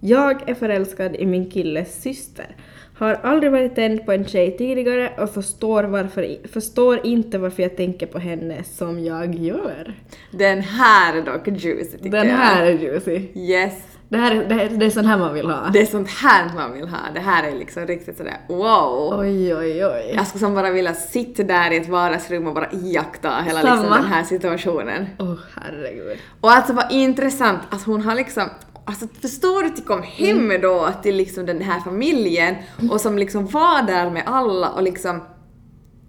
Jag 0.00 0.48
är 0.50 0.54
förälskad 0.54 1.16
i 1.16 1.26
min 1.26 1.50
killes 1.50 2.02
syster. 2.02 2.56
Har 3.00 3.14
aldrig 3.22 3.52
varit 3.52 3.74
tänd 3.74 4.06
på 4.06 4.12
en 4.12 4.24
tjej 4.24 4.56
tidigare 4.56 5.12
och 5.18 5.30
förstår, 5.30 5.84
varför, 5.84 6.48
förstår 6.52 7.06
inte 7.06 7.38
varför 7.38 7.62
jag 7.62 7.76
tänker 7.76 8.06
på 8.06 8.18
henne 8.18 8.64
som 8.64 9.04
jag 9.04 9.34
gör. 9.34 9.94
Den 10.30 10.60
här 10.60 11.16
är 11.16 11.22
dock 11.22 11.48
juicy 11.48 11.98
tycker 11.98 12.10
Den 12.10 12.28
jag. 12.28 12.36
här 12.36 12.64
är 12.64 12.72
juicy. 12.72 13.20
Yes. 13.34 13.72
Det 14.08 14.16
här 14.18 14.34
är, 14.36 14.44
det, 14.44 14.54
här, 14.54 14.68
det 14.68 14.86
är 14.86 14.90
sån 14.90 15.04
här 15.04 15.18
man 15.18 15.34
vill 15.34 15.46
ha. 15.46 15.68
Det 15.72 15.80
är 15.80 15.86
sånt 15.86 16.10
här 16.10 16.50
man 16.54 16.72
vill 16.72 16.88
ha. 16.88 16.98
Det 17.14 17.20
här 17.20 17.48
är 17.48 17.58
liksom 17.58 17.86
riktigt 17.86 18.16
sådär 18.16 18.36
wow. 18.48 19.20
Oj, 19.20 19.54
oj, 19.56 19.86
oj. 19.86 20.12
Jag 20.16 20.26
skulle 20.26 20.40
som 20.40 20.54
bara 20.54 20.70
vilja 20.70 20.94
sitta 20.94 21.42
där 21.42 21.70
i 21.70 21.76
ett 21.76 21.88
vardagsrum 21.88 22.46
och 22.46 22.54
bara 22.54 22.68
iaktta 22.72 23.30
hela 23.46 23.60
Samma. 23.60 23.74
liksom 23.74 23.94
den 23.94 24.04
här 24.04 24.22
situationen. 24.24 25.06
Åh 25.18 25.34
herregud. 25.56 26.18
Och 26.40 26.50
alltså 26.50 26.72
vad 26.72 26.92
intressant 26.92 27.60
att 27.70 27.82
hon 27.82 28.02
har 28.02 28.14
liksom 28.14 28.48
Alltså 28.84 29.06
förstår 29.22 29.62
du 29.62 29.68
att 29.68 29.76
de 29.76 29.82
kom 29.82 30.02
hem 30.02 30.38
Mm. 30.50 30.60
då 30.60 30.88
till 31.02 31.16
liksom 31.16 31.46
den 31.46 31.60
här 31.62 31.80
familjen 31.80 32.54
och 32.90 33.00
som 33.00 33.18
liksom 33.18 33.46
var 33.46 33.82
där 33.82 34.10
med 34.10 34.22
alla 34.26 34.68
och 34.70 34.82
liksom 34.82 35.20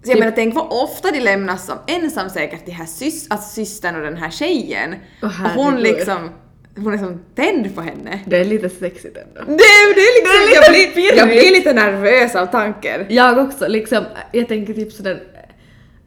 så 0.04 0.10
jag 0.10 0.16
Typ- 0.16 0.20
menar 0.20 0.36
tänk 0.36 0.56
vad 0.56 0.68
ofta 0.84 1.12
de 1.12 1.20
lämnas 1.20 1.66
som 1.66 1.76
ensam 1.88 2.30
säkert 2.30 2.66
de 2.66 2.72
här 2.72 2.86
sys 2.86 3.28
alltså 3.32 3.54
systern 3.54 3.96
och 3.96 4.02
den 4.02 4.18
här 4.18 4.30
tjejen. 4.30 4.96
Åh, 5.24 5.44
och 5.58 5.64
hon 5.64 5.76
liksom, 5.82 6.30
hon 6.78 6.94
är 6.94 6.98
som 6.98 7.22
tänd 7.36 7.76
på 7.76 7.82
henne. 7.82 8.20
Det 8.26 8.38
är 8.38 8.46
lite 8.46 8.70
sexigt 8.70 9.18
ändå. 9.18 9.40
Det, 9.52 9.58
det 9.58 10.02
är 10.02 10.22
liksom, 10.22 10.48
Det 10.48 10.56
är 10.56 10.64
jag, 10.64 10.72
lite 10.74 10.94
blir, 10.94 11.18
jag 11.18 11.28
blir 11.28 11.52
lite 11.52 11.74
nervös 11.74 12.36
av 12.36 12.46
tanken. 12.46 13.06
Jag 13.10 13.38
också, 13.38 13.68
liksom, 13.68 14.04
jag 14.32 14.48
tänker 14.48 14.74
typ 14.74 14.92
sådär 14.94 15.24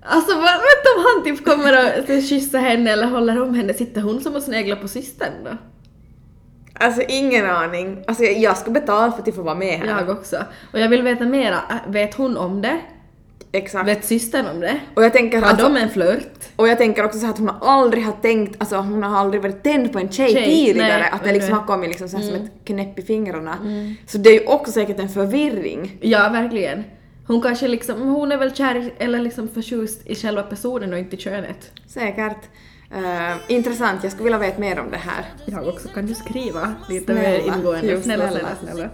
Alltså 0.07 0.37
vet 0.37 0.97
om 0.97 1.05
han 1.05 1.25
typ 1.25 1.45
kommer 1.45 1.99
och 2.17 2.23
kyssa 2.23 2.59
henne 2.59 2.91
eller 2.93 3.07
håller 3.07 3.43
om 3.43 3.55
henne, 3.55 3.75
sitter 3.75 4.01
hon 4.01 4.21
som 4.21 4.35
och 4.37 4.43
sneglar 4.43 4.77
på 4.77 4.89
systern 4.89 5.33
då? 5.45 5.51
Alltså 6.81 7.03
ingen 7.09 7.47
aning. 7.47 8.05
Alltså 8.07 8.25
jag, 8.25 8.39
jag 8.39 8.57
ska 8.57 8.71
betala 8.71 9.13
för 9.13 9.23
att 9.29 9.35
få 9.35 9.43
vara 9.43 9.55
med 9.55 9.79
här. 9.79 9.87
Jag 9.87 10.11
också. 10.11 10.37
Och 10.73 10.79
jag 10.81 10.89
vill 10.89 11.03
veta 11.03 11.25
mera, 11.25 11.55
Äh, 11.71 11.91
vet 11.93 12.15
hon 12.15 12.37
om 12.37 12.63
det? 12.63 12.81
Exakt. 13.53 13.89
Vet 13.89 14.05
systern 14.05 14.47
om 14.55 14.61
det? 14.61 14.81
Och 14.95 15.05
jag 15.05 15.13
tänker 15.13 15.41
Har 15.41 15.49
alltså, 15.49 15.69
de 15.69 15.77
en 15.77 15.91
flört? 15.91 16.39
och 16.57 16.69
jag 16.69 16.79
tänker 16.79 17.05
också 17.05 17.19
så 17.19 17.27
att 17.27 17.39
hon 17.39 17.49
har 17.49 17.69
aldrig 17.73 18.05
har 18.05 18.13
tänkt, 18.13 18.57
alltså 18.61 18.77
hon 18.77 19.03
har 19.03 19.19
aldrig 19.19 19.43
varit 19.43 19.63
tänd 19.63 19.93
på 19.93 19.99
en 19.99 20.09
tjej, 20.09 20.33
Tjej, 20.33 20.45
tidigare, 20.45 20.99
nej, 20.99 21.11
att 21.13 21.25
det 21.25 21.33
liksom 21.33 21.51
nej. 21.51 21.59
har 21.61 21.67
kommit 21.67 21.89
liksom 21.89 22.09
så 22.09 22.17
här 22.17 22.25
som 22.25 22.35
ett 22.35 22.51
knäpp 22.65 22.99
i 22.99 23.03
fingrarna. 23.03 23.59
Så 24.07 24.19
det 24.19 24.31
är 24.31 24.41
ju 24.41 24.47
också 24.47 24.73
säkert 24.73 24.99
en 25.01 25.09
förvirring. 25.09 25.99
Ja, 26.01 26.29
verkligen. 26.29 26.85
Hon 27.27 27.43
kanske 27.43 27.69
liksom, 27.69 28.03
hon 28.03 28.33
är 28.33 28.37
väl 28.37 28.55
kär 28.55 28.91
eller 28.99 29.19
liksom 29.19 29.49
förtjust 29.49 30.07
i 30.07 30.15
själva 30.15 30.43
personen 30.43 30.93
och 30.93 30.99
inte 30.99 31.17
i 31.17 31.19
könet. 31.19 31.71
Säkert. 31.87 32.39
Eh, 32.95 33.37
intressant, 33.49 34.03
jag 34.03 34.13
skulle 34.13 34.25
vilja 34.25 34.39
veta 34.39 34.61
mer 34.61 34.79
om 34.81 34.91
det 34.91 34.97
här. 34.97 35.25
Jag 35.45 35.69
också, 35.69 35.89
kan 35.89 36.07
du 36.07 36.15
skriva 36.15 36.75
lite 36.89 37.05
Snälla, 37.05 37.21
mer 37.21 37.39
ingående? 37.57 37.93
jo, 37.93 38.03
snälla, 38.03 38.31
snälla. 38.31 38.49
snälla, 38.61 38.73
snälla. 38.73 38.91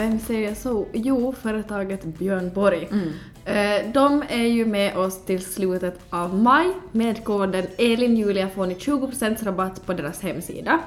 Vem 0.00 0.18
säger 0.18 0.54
så? 0.54 0.86
Jo, 0.92 1.34
företaget 1.42 2.04
Björn 2.04 2.50
Borg. 2.54 2.88
Eh, 3.44 3.92
De 3.94 4.22
är 4.28 4.46
ju 4.46 4.66
med 4.66 4.96
oss 4.96 5.24
till 5.24 5.44
slutet 5.44 5.98
av 6.10 6.34
maj. 6.34 6.66
Med 6.92 7.24
koden 7.24 7.66
ELINJULIA 7.78 8.48
får 8.48 8.66
ni 8.66 8.74
20% 8.74 9.44
rabatt 9.44 9.86
på 9.86 9.92
deras 9.92 10.20
hemsida. 10.22 10.80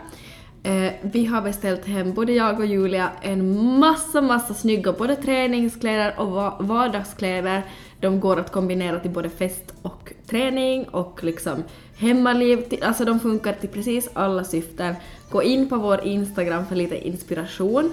Eh, 0.64 0.92
Vi 1.02 1.26
har 1.26 1.42
beställt 1.42 1.86
hem, 1.86 2.14
både 2.14 2.34
jag 2.34 2.60
och 2.60 2.66
Julia, 2.66 3.10
en 3.22 3.64
massa, 3.80 4.22
massa 4.22 4.54
snygga 4.54 4.92
både 4.92 5.16
träningskläder 5.16 6.14
och 6.18 6.32
va- 6.32 6.58
vardagskläder. 6.60 7.62
De 8.00 8.20
går 8.20 8.40
att 8.40 8.52
kombinera 8.52 9.00
till 9.00 9.12
både 9.12 9.30
fest 9.30 9.74
och 9.82 10.14
träning 10.30 10.84
och 10.84 11.24
liksom 11.24 11.64
hemmaliv. 12.04 12.62
Till- 12.70 12.84
Alltså 12.84 13.06
de 13.06 13.20
funkar 13.20 13.54
till 13.54 13.70
precis 13.70 14.10
alla 14.14 14.44
syften. 14.44 14.96
Gå 15.30 15.44
in 15.44 15.70
på 15.70 15.78
vår 15.78 16.04
Instagram 16.08 16.66
för 16.66 16.76
lite 16.76 17.08
inspiration. 17.08 17.92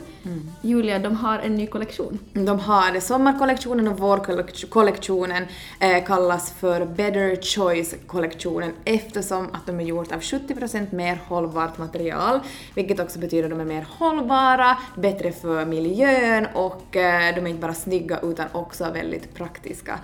Julia, 0.62 0.98
de 0.98 1.16
har 1.16 1.38
en 1.38 1.54
ny 1.54 1.66
kollektion. 1.66 2.18
De 2.32 2.58
har 2.60 2.92
det. 2.92 3.00
Sommarkollektionen 3.00 3.88
och 3.88 3.98
vårkollektionen 3.98 5.44
eh, 5.80 6.04
kallas 6.04 6.52
för 6.52 6.84
Better 6.86 7.36
Choice-kollektionen 7.42 8.72
eftersom 8.84 9.46
att 9.52 9.66
de 9.66 9.80
är 9.80 9.84
gjort 9.84 10.12
av 10.12 10.20
70% 10.20 10.94
mer 10.94 11.20
hållbart 11.28 11.78
material, 11.78 12.40
vilket 12.74 13.00
också 13.00 13.18
betyder 13.18 13.44
att 13.44 13.50
de 13.50 13.60
är 13.60 13.64
mer 13.64 13.86
hållbara, 13.98 14.76
bättre 14.96 15.32
för 15.32 15.64
miljön 15.64 16.46
och 16.54 16.96
eh, 16.96 17.34
de 17.34 17.40
är 17.40 17.46
inte 17.48 17.60
bara 17.60 17.74
snygga 17.74 18.18
utan 18.22 18.46
också 18.52 18.90
väldigt 18.94 19.34
praktiska. 19.34 19.98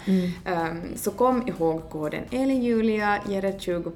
Ehm, 0.44 0.82
så 0.96 1.10
kom 1.10 1.48
ihåg 1.48 1.90
koden 1.90 2.22
ELINJULIA, 2.30 3.18
ger 3.28 3.44
er 3.44 3.52
20% 3.52 3.95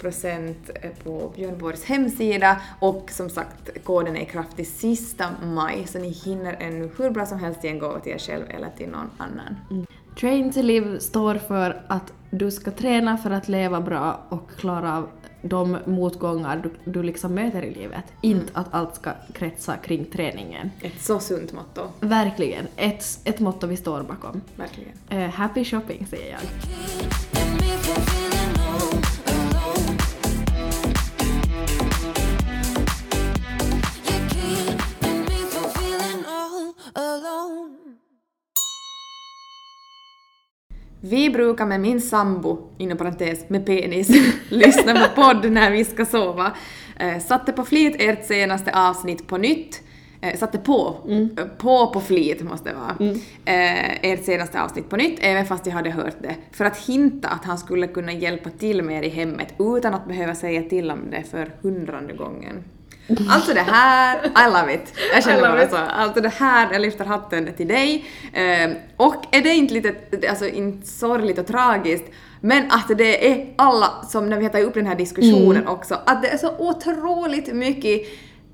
på 1.04 1.32
Björn 1.36 1.58
Borgs 1.58 1.84
hemsida 1.84 2.60
och 2.80 3.10
som 3.10 3.30
sagt 3.30 3.84
koden 3.84 4.16
är 4.16 4.20
i 4.20 4.24
kraft 4.24 4.56
till 4.56 4.66
sista 4.72 5.24
maj 5.44 5.86
så 5.86 5.98
ni 5.98 6.08
hinner 6.08 6.56
ännu 6.60 6.90
hur 6.98 7.10
bra 7.10 7.26
som 7.26 7.38
helst 7.38 7.64
ge 7.64 7.70
en 7.70 7.78
gåva 7.78 8.00
till 8.00 8.12
er 8.12 8.18
själv 8.18 8.44
eller 8.48 8.68
till 8.76 8.88
någon 8.88 9.10
annan. 9.18 9.86
Train 10.20 10.52
to 10.52 10.62
Live 10.62 11.00
står 11.00 11.34
för 11.34 11.82
att 11.88 12.12
du 12.30 12.50
ska 12.50 12.70
träna 12.70 13.16
för 13.16 13.30
att 13.30 13.48
leva 13.48 13.80
bra 13.80 14.20
och 14.28 14.50
klara 14.58 14.96
av 14.96 15.08
de 15.42 15.78
motgångar 15.86 16.56
du, 16.56 16.92
du 16.92 17.02
liksom 17.02 17.34
möter 17.34 17.62
i 17.62 17.74
livet. 17.74 18.04
Inte 18.20 18.50
att 18.54 18.66
allt 18.70 18.94
ska 18.94 19.10
kretsa 19.34 19.76
kring 19.76 20.04
träningen. 20.04 20.70
Ett 20.82 21.00
så 21.00 21.18
sunt 21.18 21.52
motto, 21.52 21.82
Verkligen, 22.00 22.66
ett, 22.76 23.04
ett 23.24 23.40
motto 23.40 23.66
vi 23.66 23.76
står 23.76 24.02
bakom. 24.02 24.40
verkligen. 24.56 24.92
Eh, 25.08 25.30
happy 25.30 25.64
shopping 25.64 26.06
säger 26.10 26.30
jag. 26.32 26.40
Vi 41.10 41.30
brukar 41.30 41.66
med 41.66 41.80
min 41.80 42.00
sambo, 42.00 42.58
inom 42.78 42.98
parentes 42.98 43.48
med 43.48 43.66
penis, 43.66 44.08
lyssna 44.48 44.94
på 44.94 45.22
podd 45.22 45.52
när 45.52 45.70
vi 45.70 45.84
ska 45.84 46.04
sova. 46.04 46.52
Eh, 46.98 47.18
satte 47.18 47.52
på 47.52 47.64
flit 47.64 47.96
ert 47.98 48.26
senaste 48.26 48.72
avsnitt 48.72 49.26
på 49.26 49.38
nytt. 49.38 49.82
Eh, 50.20 50.38
satte 50.38 50.58
på, 50.58 50.96
eh, 51.08 51.46
på 51.58 51.92
på 51.92 52.00
flit 52.00 52.42
måste 52.42 52.68
det 52.70 52.76
vara. 52.76 53.10
Eh, 53.44 54.10
ert 54.10 54.24
senaste 54.24 54.62
avsnitt 54.62 54.88
på 54.88 54.96
nytt, 54.96 55.18
även 55.20 55.46
fast 55.46 55.66
jag 55.66 55.72
hade 55.72 55.90
hört 55.90 56.22
det. 56.22 56.36
För 56.52 56.64
att 56.64 56.76
hinta 56.76 57.28
att 57.28 57.44
han 57.44 57.58
skulle 57.58 57.86
kunna 57.86 58.12
hjälpa 58.12 58.50
till 58.50 58.82
med 58.82 59.04
er 59.04 59.08
i 59.08 59.10
hemmet 59.10 59.54
utan 59.58 59.94
att 59.94 60.08
behöva 60.08 60.34
säga 60.34 60.62
till 60.62 60.90
om 60.90 61.10
det 61.10 61.22
för 61.30 61.52
hundrade 61.62 62.12
gången. 62.12 62.64
Alltså 63.28 63.54
det 63.54 63.60
här, 63.60 64.16
I 64.26 64.50
love 64.60 64.74
it. 64.74 64.94
Jag 65.14 65.24
känner 65.24 65.40
bara 65.40 65.68
så. 65.68 65.76
Alltså 65.76 66.20
det 66.20 66.28
här, 66.28 66.68
jag 66.72 66.80
lyfter 66.82 67.04
hatten 67.04 67.52
till 67.56 67.68
dig. 67.68 68.04
Eh, 68.32 68.70
och 68.96 69.14
är 69.30 69.40
det 69.42 69.50
inte 69.54 69.74
lite, 69.74 69.94
alltså 70.30 70.46
inte 70.48 70.86
sorgligt 70.86 71.38
och 71.38 71.46
tragiskt, 71.46 72.04
men 72.40 72.70
att 72.70 72.98
det 72.98 73.30
är 73.32 73.54
alla 73.58 73.86
som, 74.08 74.30
när 74.30 74.36
vi 74.38 74.48
tagit 74.48 74.66
upp 74.66 74.74
den 74.74 74.86
här 74.86 74.94
diskussionen 74.94 75.56
Mm. 75.56 75.68
också, 75.68 75.98
att 76.06 76.22
det 76.22 76.28
är 76.28 76.36
så 76.36 76.54
otroligt 76.58 77.54
mycket, 77.54 78.00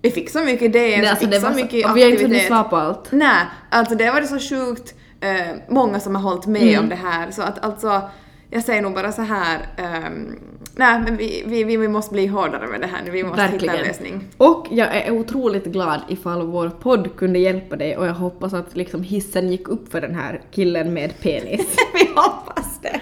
vi 0.03 0.11
fick 0.11 0.31
så 0.31 0.39
mycket 0.41 0.73
DMs, 0.73 0.97
Nej, 0.99 1.07
alltså 1.07 1.25
fick 1.25 1.35
det 1.35 1.41
så 1.41 1.47
så, 1.47 1.53
mycket 1.55 1.91
och 1.91 1.97
vi 1.97 2.03
har 2.03 2.11
inte 2.11 2.23
hunnit 2.23 2.37
aktivitet. 2.37 2.47
svara 2.49 2.65
på 2.65 2.77
allt. 2.77 3.13
Nej, 3.13 3.45
alltså 3.71 3.95
det 3.95 4.11
var 4.11 4.21
det 4.21 4.27
så 4.27 4.39
sjukt 4.39 4.95
eh, 5.21 5.57
många 5.69 6.01
som 6.01 6.15
har 6.15 6.23
hållit 6.23 6.47
med 6.47 6.63
Mm. 6.63 6.83
om 6.83 6.89
det 6.89 6.97
här 6.97 7.31
så 7.31 7.43
att 7.43 7.65
alltså 7.65 8.03
jag 8.51 8.63
säger 8.63 8.83
nog 8.83 8.95
bara 8.95 9.13
så 9.13 9.23
här, 9.23 9.59
ehm, 9.77 10.39
nej 10.79 11.01
men 11.01 11.17
vi, 11.17 11.43
vi, 11.47 11.65
vi, 11.65 11.89
måste 11.89 12.13
bli 12.13 12.27
hårdare 12.27 12.67
med 12.67 12.81
det 12.81 12.87
här 12.87 13.03
nu, 13.05 13.11
vi 13.11 13.25
måste 13.25 13.43
hitta 13.43 13.55
en 13.55 13.59
Verkligen. 13.61 13.87
lösning. 13.87 14.25
Och 14.37 14.67
jag 14.71 14.97
är 14.97 15.11
otroligt 15.11 15.65
glad 15.65 16.01
ifall 16.09 16.47
vår 16.47 16.69
podd 16.69 17.17
kunde 17.17 17.39
hjälpa 17.39 17.77
dig 17.77 17.97
och 17.97 18.07
jag 18.07 18.15
hoppas 18.15 18.55
att 18.55 18.77
liksom 18.77 19.03
hissen 19.03 19.51
gick 19.51 19.69
upp 19.69 19.93
för 19.93 20.01
den 20.01 20.15
här 20.15 20.41
killen 20.51 20.95
med 20.95 21.21
penis. 21.21 21.77
vi 21.95 22.07
hoppas 22.15 22.81
det. 22.83 23.01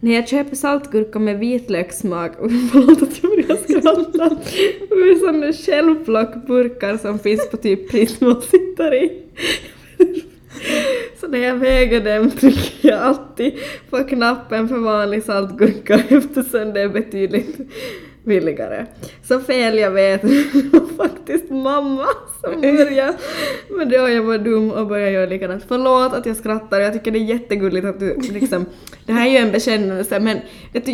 När 0.00 0.14
jag 0.14 0.28
köper 0.28 0.56
saltgurka 0.56 1.18
med 1.18 1.38
vitlökssmak, 1.38 2.32
förlåt 2.72 3.02
att 3.02 3.22
jag 3.22 3.30
börjar 3.30 3.56
skratta, 3.56 4.36
ur 4.90 5.18
sådana 5.18 5.52
självplockburkar 5.52 6.96
som 6.96 7.18
finns 7.18 7.50
på 7.50 7.56
typ 7.56 7.90
Prisma 7.90 8.40
sitter 8.40 8.94
i. 8.94 9.22
Så 11.20 11.28
när 11.28 11.38
jag 11.38 11.54
väger 11.54 12.00
dem 12.00 12.30
trycker 12.30 12.88
jag 12.88 13.00
alltid 13.00 13.58
på 13.90 14.04
knappen 14.04 14.68
för 14.68 14.78
vanlig 14.78 15.22
saltgurka 15.22 15.94
eftersom 16.08 16.72
det 16.72 16.80
är 16.80 16.88
betydligt 16.88 17.56
billigare. 18.26 18.86
Så 19.22 19.40
fel 19.40 19.78
jag 19.78 19.90
vet, 19.90 20.22
det 20.22 20.72
var 20.72 21.08
faktiskt 21.08 21.50
mamma 21.50 22.06
som 22.40 22.60
började 22.60 23.14
med 23.70 23.88
det 23.88 24.00
och 24.00 24.10
jag 24.10 24.22
var 24.22 24.38
dum 24.38 24.70
och 24.70 24.86
började 24.86 25.10
göra 25.10 25.26
likadant. 25.26 25.64
Förlåt 25.68 26.12
att 26.12 26.26
jag 26.26 26.36
skrattar, 26.36 26.80
jag 26.80 26.92
tycker 26.92 27.10
det 27.10 27.18
är 27.18 27.24
jättegulligt 27.24 27.86
att 27.86 28.00
du 28.00 28.16
liksom, 28.30 28.66
det 29.06 29.12
här 29.12 29.26
är 29.26 29.30
ju 29.30 29.36
en 29.36 29.52
bekännelse 29.52 30.20
men 30.20 30.38
det, 30.72 30.88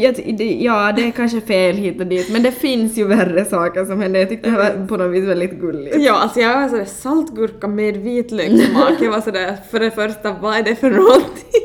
ja 0.63 0.93
det 0.97 1.07
är 1.07 1.11
kanske 1.11 1.41
fel 1.41 1.77
hit 1.77 2.01
och 2.01 2.07
dit 2.07 2.33
men 2.33 2.43
det 2.43 2.53
finns 2.53 2.99
ju 2.99 3.05
värre 3.05 3.45
saker 3.45 3.85
som 3.85 4.01
händer. 4.01 4.21
Jag 4.21 4.29
tyckte 4.29 4.51
det 4.51 4.57
här 4.57 4.77
var 4.77 4.87
på 4.87 4.97
något 4.97 5.13
vis 5.13 5.25
väldigt 5.25 5.61
gulligt. 5.61 5.97
Ja, 5.99 6.13
alltså 6.13 6.41
jag 6.41 6.61
var 6.61 6.69
sådär 6.69 6.85
saltgurka 6.85 7.69
med 7.69 7.97
vitlökssmak. 7.97 8.93
Jag 9.01 9.11
var 9.11 9.21
sådär, 9.21 9.57
för 9.71 9.81
det 9.81 9.91
första, 9.91 10.37
vad 10.41 10.57
är 10.57 10.63
det 10.63 10.77
för 10.77 10.91
någonting? 10.91 11.63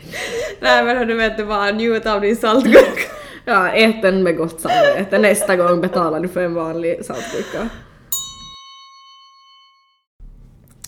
Nej 0.60 0.84
men 0.84 1.08
du 1.08 1.14
vet, 1.14 1.36
det 1.36 1.44
var 1.44 1.72
njut 1.72 2.06
av 2.06 2.20
din 2.20 2.36
saltgurka. 2.36 3.19
Ja, 3.50 3.68
ät 3.68 4.02
den 4.02 4.22
med 4.22 4.36
gott 4.36 4.60
samvete. 4.60 5.18
Nästa 5.18 5.56
gång 5.56 5.80
betalar 5.80 6.20
du 6.20 6.28
för 6.28 6.40
en 6.42 6.54
vanlig 6.54 7.04
saltgurka. 7.04 7.68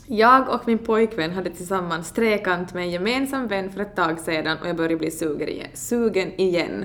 Jag 0.07 0.48
och 0.48 0.61
min 0.66 0.79
pojkvän 0.79 1.31
hade 1.31 1.51
tillsammans 1.51 2.12
trekant 2.12 2.75
med 2.75 2.83
en 2.83 2.90
gemensam 2.90 3.48
vän 3.48 3.72
för 3.72 3.81
ett 3.81 3.96
tag 3.96 4.18
sedan 4.20 4.59
och 4.62 4.68
jag 4.68 4.77
började 4.77 4.96
bli 4.96 5.11
sugen 5.11 5.48
igen. 5.48 5.68
Sugen 5.75 6.40
igen. 6.40 6.85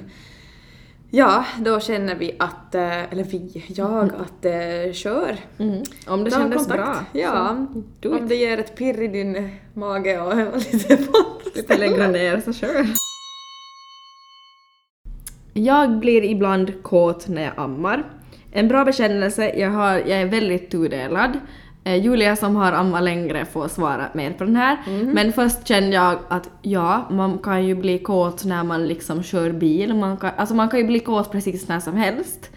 Ja, 1.12 1.46
då 1.58 1.80
känner 1.80 2.16
vi 2.16 2.36
att, 2.40 2.76
eh, 2.76 3.12
eller 3.12 3.24
vi, 3.24 3.66
jag, 3.68 4.04
att 4.06 4.46
eh, 4.46 4.94
kör. 4.94 5.38
Mm. 5.58 5.84
Om 6.08 6.24
det 6.24 6.32
Ta 6.32 6.38
kändes 6.38 6.68
kontakt. 6.68 6.84
bra. 6.84 7.22
Ja, 7.22 7.50
om 8.04 8.28
det 8.28 8.36
ger 8.36 8.58
ett 8.58 8.76
pirr 8.76 9.02
i 9.02 9.08
din 9.08 9.50
mage 9.74 10.20
och 10.20 10.58
lite 10.74 10.98
på 10.98 11.14
Lite 11.56 11.78
längre 11.78 12.08
ner 12.08 12.42
så 12.46 12.54
kör. 12.54 13.07
Jag 15.58 16.00
blir 16.00 16.24
ibland 16.24 16.84
kåt 16.84 17.28
när 17.28 17.42
jag 17.42 17.54
ammar. 17.58 18.04
En 18.52 18.68
bra 18.68 18.86
bekännelse, 18.86 19.54
jag, 19.56 19.70
har, 19.70 19.94
jag 19.94 20.22
är 20.22 20.26
väldigt 20.26 20.72
tudelad. 20.72 21.32
Eh, 21.84 21.96
Julia 21.96 22.36
som 22.36 22.56
har 22.56 22.72
ammat 22.72 23.04
längre 23.04 23.46
får 23.46 23.68
svara 23.68 24.06
mer 24.14 24.32
på 24.34 24.44
den 24.44 24.56
här. 24.56 24.78
Men 25.14 25.34
först 25.34 25.68
kände 25.68 25.96
jag 25.96 26.20
att 26.28 26.50
ja, 26.62 27.08
man 27.12 27.38
kan 27.38 27.66
ju 27.66 27.76
bli 27.76 28.00
kåt 28.00 28.46
när 28.46 28.64
man 28.64 28.88
liksom 28.88 29.24
kör 29.24 29.52
bil. 29.52 29.94
Man 29.94 30.18
kan, 30.18 30.32
alltså 30.38 30.56
man 30.56 30.70
kan 30.70 30.80
ju 30.80 30.86
bli 30.86 31.00
kåt 31.00 31.32
precis 31.32 31.68
när 31.68 31.80
som 31.80 31.96
helst. 31.96 32.50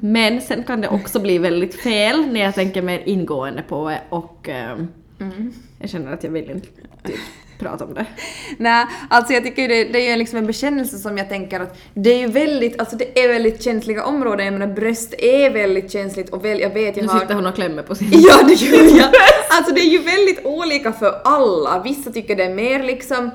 Men 0.00 0.40
sen 0.40 0.62
kan 0.62 0.80
det 0.80 0.88
också 0.88 1.20
bli 1.20 1.38
väldigt 1.38 1.74
fel 1.74 2.32
när 2.32 2.40
jag 2.40 2.54
tänker 2.54 2.82
mer 2.82 3.02
ingående 3.06 3.62
på 3.62 3.88
det 3.88 4.00
och 4.08 4.48
ehm, 4.48 4.88
jag 5.80 5.90
känner 5.90 6.12
att 6.12 6.24
jag 6.24 6.30
vill 6.30 6.50
inte 6.50 6.66
typ, 7.02 7.16
prata 7.58 7.84
om 7.84 7.94
det. 7.94 8.06
Nej, 8.56 8.86
alltså 9.10 9.32
jag 9.32 9.44
tycker 9.44 9.68
det, 9.68 9.84
det 9.84 9.98
är 9.98 10.10
ju 10.10 10.16
liksom 10.16 10.38
en 10.38 10.46
bekännelse 10.46 10.98
som 10.98 11.18
jag 11.18 11.28
tänker 11.28 11.60
att 11.60 11.78
det 11.94 12.10
är 12.10 12.18
ju 12.18 12.26
väldigt, 12.26 12.80
alltså 12.80 12.96
det 12.96 13.24
är 13.24 13.28
väldigt 13.28 13.62
känsliga 13.62 14.04
områden, 14.04 14.46
jag 14.46 14.52
menar 14.52 14.74
bröst 14.74 15.14
är 15.18 15.50
väldigt 15.50 15.92
känsligt 15.92 16.30
och 16.30 16.44
väl, 16.44 16.60
jag 16.60 16.70
vet 16.70 16.96
jag 16.96 17.06
Nu 17.06 17.12
har... 17.12 17.20
sitter 17.20 17.34
hon 17.34 17.46
och 17.46 17.54
klämmer 17.54 17.82
på 17.82 17.94
sin... 17.94 18.08
Ja, 18.12 18.42
det 18.42 18.54
gör 18.54 18.96
jag. 18.98 19.08
Alltså 19.50 19.74
det 19.74 19.80
är 19.80 19.90
ju 19.90 19.98
väldigt 19.98 20.44
olika 20.44 20.92
för 20.92 21.20
alla. 21.24 21.82
Vissa 21.84 22.10
tycker 22.10 22.36
det 22.36 22.44
är 22.44 22.54
mer 22.54 22.82
liksom 22.82 23.30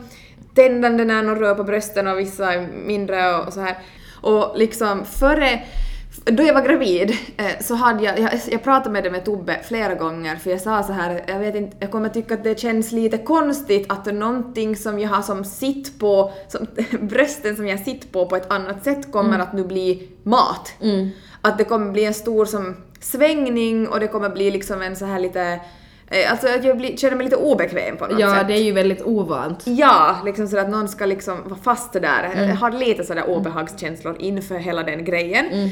tändande 0.56 1.06
när 1.06 1.24
någon 1.24 1.40
rör 1.40 1.56
på 1.56 1.64
brösten 1.64 2.08
och 2.08 2.20
vissa 2.20 2.54
är 2.54 2.68
mindre 2.86 3.36
och 3.36 3.54
så 3.54 3.60
här. 3.60 3.78
Och 4.22 4.58
liksom 4.58 5.06
före 5.06 5.62
då 6.26 6.44
jag 6.44 6.54
var 6.54 6.62
gravid 6.62 7.12
eh, 7.38 7.46
så 7.62 7.76
hade 7.76 8.04
jag, 8.04 8.20
jag, 8.20 8.32
jag 8.52 8.64
pratade 8.64 8.90
med 8.90 9.04
det 9.04 9.12
med 9.12 9.26
Tobbe 9.26 9.60
flera 9.64 9.94
gånger 9.96 10.36
för 10.36 10.50
jag 10.52 10.62
sa 10.62 10.84
så 10.84 10.94
här, 10.94 11.24
jag 11.28 11.40
vet 11.40 11.56
inte, 11.56 11.78
jag 11.80 11.92
kommer 11.92 12.10
tycka 12.10 12.34
att 12.34 12.44
det 12.44 12.60
känns 12.60 12.92
lite 12.92 13.18
konstigt 13.18 13.92
att 13.92 14.06
någonting 14.06 14.76
som 14.76 15.00
jag 15.00 15.10
har 15.10 15.22
som 15.22 15.46
sitt 15.46 16.00
på, 16.00 16.32
som, 16.48 16.68
brösten 17.08 17.56
som 17.56 17.68
jag 17.68 17.80
sitter 17.80 18.08
på 18.08 18.26
på 18.26 18.36
ett 18.36 18.52
annat 18.52 18.84
sätt 18.84 19.12
kommer 19.12 19.40
att 19.40 19.54
nu 19.54 19.64
bli 19.64 20.08
mat. 20.24 20.74
Att 21.42 21.58
det 21.58 21.64
kommer 21.64 21.92
bli 21.92 22.06
en 22.06 22.14
stor 22.14 22.46
som 22.46 22.76
svängning 23.00 23.88
och 23.88 24.00
det 24.00 24.08
kommer 24.08 24.30
bli 24.30 24.52
liksom 24.52 24.82
en 24.82 24.96
så 24.96 25.06
här 25.06 25.20
lite, 25.20 25.60
eh, 26.08 26.32
alltså 26.32 26.48
att 26.48 26.64
jag 26.64 26.78
blir, 26.78 26.98
känner 26.98 27.16
mig 27.16 27.24
lite 27.24 27.36
obekväm 27.36 27.98
på 27.98 28.08
något 28.08 28.20
Ja, 28.20 28.36
sätt. 28.36 28.48
det 28.48 28.54
är 28.54 28.64
ju 28.64 28.72
väldigt 28.72 29.02
ovant. 29.02 29.64
Ja, 29.66 30.18
liksom 30.26 30.48
sådär 30.48 30.64
att 30.64 30.70
någon 30.70 30.88
ska 30.88 31.06
liksom 31.06 31.38
vara 31.46 31.60
fast 31.64 31.94
där. 31.94 32.32
Mm. 32.34 32.50
Jag 32.50 32.56
har 32.56 32.72
lite 32.72 33.04
sådär 33.04 33.30
obehagskänslor 33.30 34.16
inför 34.20 34.56
hela 34.56 34.84
den 34.84 35.06
grejen. 35.06 35.46
Mm. 35.46 35.70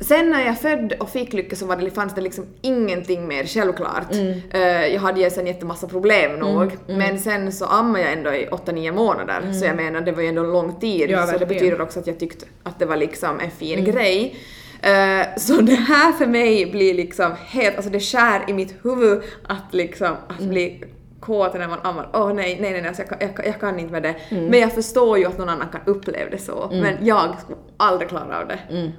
Sen 0.00 0.30
när 0.30 0.46
jag 0.46 0.60
födde 0.60 0.96
och 0.96 1.10
fick 1.10 1.32
lycka 1.32 1.56
så 1.56 1.66
var 1.66 1.76
det, 1.76 1.90
fanns 1.90 2.14
det 2.14 2.20
liksom 2.20 2.46
ingenting 2.62 3.28
mer 3.28 3.44
självklart. 3.44 4.12
Mm. 4.12 4.40
Eh, 4.50 4.86
jag 4.86 5.00
hade 5.00 5.20
ju 5.20 5.30
sen 5.30 5.46
jättemassa 5.46 5.86
problem 5.88 6.38
nog, 6.38 6.70
men 6.88 7.18
sen 7.18 7.52
så 7.52 7.64
ammade 7.64 8.04
jag 8.04 8.12
ändå 8.12 8.34
i 8.34 8.46
8-9 8.50 8.92
månader, 8.92 9.52
så 9.52 9.64
jag 9.64 9.76
menar 9.76 10.00
det 10.00 10.12
var 10.12 10.22
ju 10.22 10.28
ändå 10.28 10.44
en 10.44 10.52
lång 10.52 10.80
tid, 10.80 11.02
Mm. 11.10 11.20
Ja, 11.20 11.26
så 11.26 11.38
det 11.38 11.46
betyder 11.46 11.80
också 11.80 11.98
att 12.00 12.06
jag 12.06 12.18
tyckte 12.18 12.46
att 12.62 12.78
det 12.78 12.86
var 12.86 12.96
liksom 12.96 13.40
en 13.40 13.50
fin 13.50 13.78
Mm. 13.78 13.90
grej. 13.92 14.36
Eh, 14.82 15.26
så 15.36 15.54
det 15.60 15.74
här 15.74 16.12
för 16.12 16.26
mig 16.26 16.66
blir 16.66 16.94
liksom 16.94 17.32
helt, 17.46 17.76
alltså 17.76 17.90
det 17.90 18.00
skär 18.00 18.44
i 18.48 18.52
mitt 18.52 18.74
huvud 18.82 19.22
att 19.48 19.74
liksom 19.74 20.12
att 20.28 20.38
Mm. 20.38 20.50
bli 20.50 20.84
kåt 21.24 21.54
när 21.54 21.68
man 21.68 21.78
ammar. 21.82 22.08
Åh 22.12 22.32
nej, 22.34 22.58
nej, 22.60 22.72
nej, 22.72 22.88
alltså 22.88 23.02
jag, 23.02 23.08
kan, 23.08 23.18
jag, 23.20 23.46
jag 23.46 23.60
kan 23.60 23.78
inte 23.78 23.92
med 23.92 24.02
det. 24.02 24.14
Mm. 24.28 24.44
Men 24.44 24.60
jag 24.60 24.72
förstår 24.72 25.18
ju 25.18 25.24
att 25.26 25.38
någon 25.38 25.48
annan 25.48 25.68
kan 25.72 25.80
uppleva 25.84 26.30
det 26.30 26.38
så. 26.38 26.68
Men 26.72 27.06
jag 27.06 27.40
skulle 27.40 27.58
aldrig 27.76 28.08
klara 28.08 28.40
av 28.40 28.48
det. 28.48 28.58
Oh, 28.70 28.76
Mm. 28.76 28.92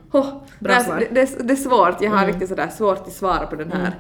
Bra 0.59 0.73
det, 0.73 0.79
svar. 0.83 0.97
Mm. 0.97 1.13
det, 1.13 1.37
det, 1.37 1.43
det 1.43 1.53
är 1.53 1.55
svårt, 1.55 2.01
jag 2.01 2.11
har 2.11 2.25
riktigt 2.25 2.49
sådär 2.49 2.67
svårt 2.67 3.07
att 3.07 3.13
svara 3.13 3.47
på 3.47 3.55
den 3.55 3.71
här. 3.71 3.93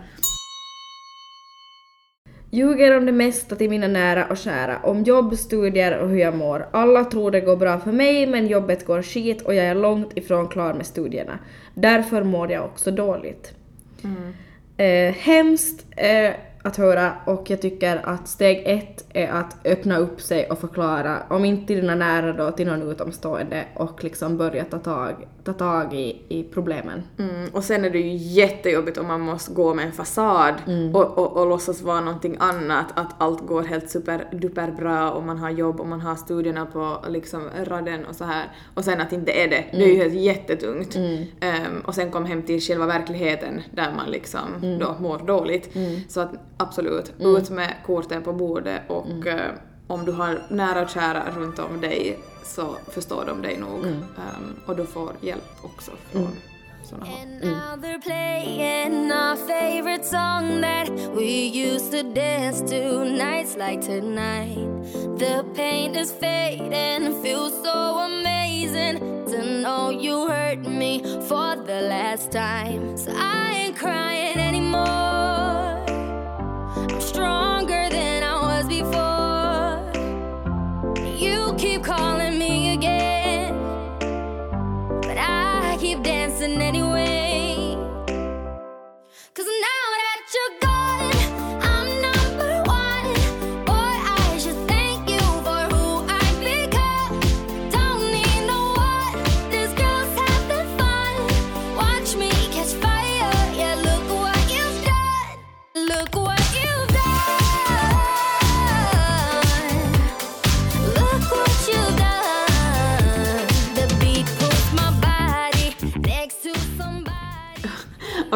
Ljuger 2.51 2.97
om 2.97 3.05
det 3.05 3.11
mesta 3.11 3.55
till 3.55 3.69
mina 3.69 3.87
nära 3.87 4.25
och 4.25 4.37
kära, 4.37 4.77
om 4.83 5.03
jobb, 5.03 5.35
studier 5.37 5.97
och 5.97 6.09
hur 6.09 6.17
jag 6.17 6.35
mår. 6.35 6.67
Alla 6.71 7.05
tror 7.05 7.31
det 7.31 7.41
går 7.41 7.55
bra 7.55 7.79
för 7.79 7.91
mig 7.91 8.27
men 8.27 8.47
jobbet 8.47 8.85
går 8.85 9.01
skit 9.01 9.41
och 9.41 9.53
jag 9.53 9.65
är 9.65 9.75
långt 9.75 10.17
ifrån 10.17 10.47
klar 10.47 10.73
med 10.73 10.85
studierna. 10.85 11.39
Därför 11.73 12.23
mår 12.23 12.51
jag 12.51 12.65
också 12.65 12.91
dåligt. 12.91 13.53
Eh, 14.77 15.13
hemskt 15.13 15.85
eh, 15.97 16.31
att 16.65 16.77
höra 16.77 17.13
och 17.25 17.49
jag 17.49 17.61
tycker 17.61 18.01
att 18.03 18.27
steg 18.27 18.63
ett 18.65 19.05
är 19.13 19.27
att 19.27 19.65
öppna 19.65 19.97
upp 19.97 20.21
sig 20.21 20.49
och 20.49 20.59
förklara, 20.59 21.23
om 21.29 21.45
inte 21.45 21.67
till 21.67 21.75
dina 21.75 21.95
nära 21.95 22.33
då, 22.33 22.51
till 22.51 22.67
någon 22.67 22.91
utomstående 22.91 23.65
och 23.75 24.03
liksom 24.03 24.37
börja 24.37 24.65
ta 24.65 24.79
tag, 24.79 25.27
ta 25.45 25.53
tag 25.53 25.93
i, 25.93 26.21
i 26.29 26.43
problemen. 26.43 27.03
Mm, 27.19 27.49
och 27.53 27.63
sen 27.63 27.85
är 27.85 27.89
det 27.89 27.99
ju 27.99 28.15
jättejobbigt 28.15 28.97
om 28.97 29.07
man 29.07 29.21
måste 29.21 29.53
gå 29.53 29.73
med 29.73 29.85
en 29.85 29.91
fasad 29.91 30.53
och, 30.93 31.17
och, 31.17 31.37
och 31.37 31.47
låtsas 31.49 31.81
vara 31.81 32.01
någonting 32.01 32.37
annat, 32.39 32.85
att 32.93 33.15
allt 33.17 33.47
går 33.47 33.63
helt 33.63 33.89
superduper 33.89 34.71
bra 34.71 35.11
och 35.11 35.23
man 35.23 35.37
har 35.37 35.49
jobb 35.49 35.79
och 35.79 35.87
man 35.87 36.01
har 36.01 36.15
studierna 36.15 36.65
på 36.65 37.05
liksom 37.09 37.49
raden 37.63 38.05
och 38.05 38.15
så 38.15 38.23
här. 38.23 38.45
Och 38.73 38.85
sen 38.85 39.01
att 39.01 39.11
inte 39.11 39.31
är 39.31 39.47
det. 39.47 39.65
Det 39.71 39.83
är 39.83 39.87
ju 39.87 39.95
helt 39.95 40.13
jättetungt. 40.13 40.95
Ehm, 41.39 41.79
och 41.85 41.95
sen 41.95 42.11
kom 42.11 42.25
hem 42.25 42.41
till 42.41 42.61
själva 42.61 42.85
verkligheten 42.85 43.61
där 43.71 43.93
man 43.95 44.11
liksom 44.11 44.77
då 44.79 44.95
mår 44.99 45.17
dåligt. 45.17 45.77
Så 46.07 46.19
att 46.19 46.31
absolut, 46.57 47.13
ut 47.19 47.49
med 47.49 47.73
korten 47.85 48.23
på 48.23 48.33
bordet 48.33 48.81
och 48.87 49.27
eh, 49.27 49.51
om 49.87 50.05
du 50.05 50.11
har 50.11 50.41
nära 50.49 50.81
och 50.81 50.89
kära 50.89 51.23
runt 51.37 51.59
om 51.59 51.81
dig 51.81 52.17
så 52.45 52.77
förstår 52.87 53.25
de 53.25 53.41
dig 53.41 53.57
nog. 53.57 53.79
Mm. 53.79 53.93
Ehm, 53.93 54.59
och 54.65 54.75
du 54.75 54.85
får 54.85 55.13
hjälp 55.21 55.51
också 55.61 55.91
från 56.11 56.21
mm. 56.21 56.35
sådana 56.83 57.05
håll. 57.05 57.15
And 57.15 57.45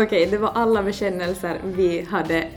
Okej, 0.04 0.26
det 0.26 0.38
var 0.38 0.52
alla 0.56 0.84
bekännelser 0.84 1.60
vi 1.64 2.02
hade 2.02 2.48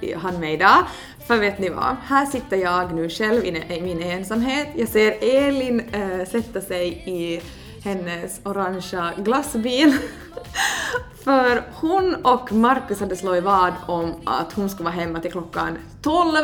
eh, 0.00 0.18
hann 0.18 0.40
med 0.40 0.54
idag. 0.54 0.86
För 1.26 1.36
vet 1.36 1.58
ni 1.58 1.68
vad? 1.68 1.96
Här 2.02 2.26
sitter 2.26 2.56
jag 2.56 2.94
nu 2.94 3.08
själv 3.08 3.44
i, 3.44 3.48
i 3.48 3.80
min 3.80 4.02
ensamhet. 4.02 4.68
Jag 4.76 4.88
ser 4.88 5.14
Elin 5.20 5.80
eh, 5.80 6.28
sätta 6.28 6.60
sig 6.60 7.02
i 7.06 7.40
hennes 7.84 8.40
orangea 8.44 9.12
glassbil. 9.18 9.92
För 11.24 11.62
hon 11.74 12.14
och 12.14 12.52
Markus 12.52 13.00
hade 13.00 13.16
slagit 13.16 13.44
vad 13.44 13.72
om 13.86 14.14
att 14.24 14.52
hon 14.52 14.70
skulle 14.70 14.84
vara 14.84 14.94
hemma 14.94 15.20
till 15.20 15.32
klockan 15.32 15.78
12 16.02 16.36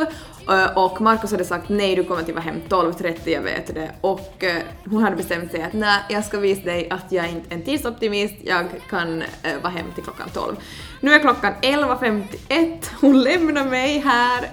eh, 0.48 0.78
och 0.78 1.00
Markus 1.00 1.30
hade 1.30 1.44
sagt 1.44 1.68
nej 1.68 1.96
du 1.96 2.04
kommer 2.04 2.22
till 2.22 2.34
vara 2.34 2.44
hem 2.44 2.56
12.30 2.68 3.16
jag 3.24 3.42
vet 3.42 3.74
det 3.74 3.90
och 4.00 4.44
eh, 4.44 4.62
hon 4.84 5.02
hade 5.02 5.16
bestämt 5.16 5.50
sig 5.50 5.62
att 5.62 5.72
nej 5.72 6.00
jag 6.08 6.24
ska 6.24 6.38
visa 6.38 6.62
dig 6.62 6.90
att 6.90 7.12
jag 7.12 7.30
inte 7.30 7.54
är 7.54 7.58
en 7.58 7.62
tidsoptimist, 7.62 8.34
jag 8.44 8.66
kan 8.90 9.22
eh, 9.22 9.58
vara 9.62 9.72
hem 9.72 9.86
till 9.94 10.04
klockan 10.04 10.28
12. 10.32 10.56
Nu 11.00 11.12
är 11.12 11.18
klockan 11.18 11.52
11.51, 11.62 12.90
hon 13.00 13.22
lämnar 13.22 13.64
mig 13.64 13.98
här 13.98 14.48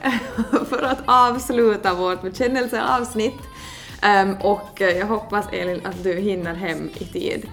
för 0.70 0.82
att 0.84 1.00
avsluta 1.06 1.94
vårt 1.94 2.22
bekännelseavsnitt 2.22 3.42
ehm, 4.02 4.36
och 4.42 4.82
jag 5.00 5.06
hoppas 5.06 5.46
Elin 5.52 5.82
att 5.86 6.04
du 6.04 6.14
hinner 6.14 6.54
hem 6.54 6.90
i 6.96 7.06
tid. 7.06 7.48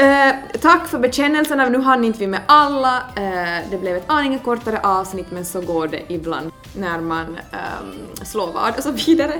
Eh, 0.00 0.34
tack 0.60 0.88
för 0.88 0.98
bekännelserna, 0.98 1.68
nu 1.68 1.78
hann 1.78 2.04
inte 2.04 2.18
vi 2.18 2.26
med 2.26 2.40
alla. 2.46 2.96
Eh, 3.16 3.70
det 3.70 3.78
blev 3.80 3.96
ett 3.96 4.04
aningen 4.06 4.38
kortare 4.38 4.80
avsnitt 4.82 5.30
men 5.30 5.44
så 5.44 5.60
går 5.60 5.88
det 5.88 6.02
ibland 6.08 6.52
när 6.76 7.00
man 7.00 7.38
eh, 7.52 8.24
slår 8.24 8.52
vad 8.52 8.76
och 8.76 8.82
så 8.82 8.90
vidare. 8.90 9.32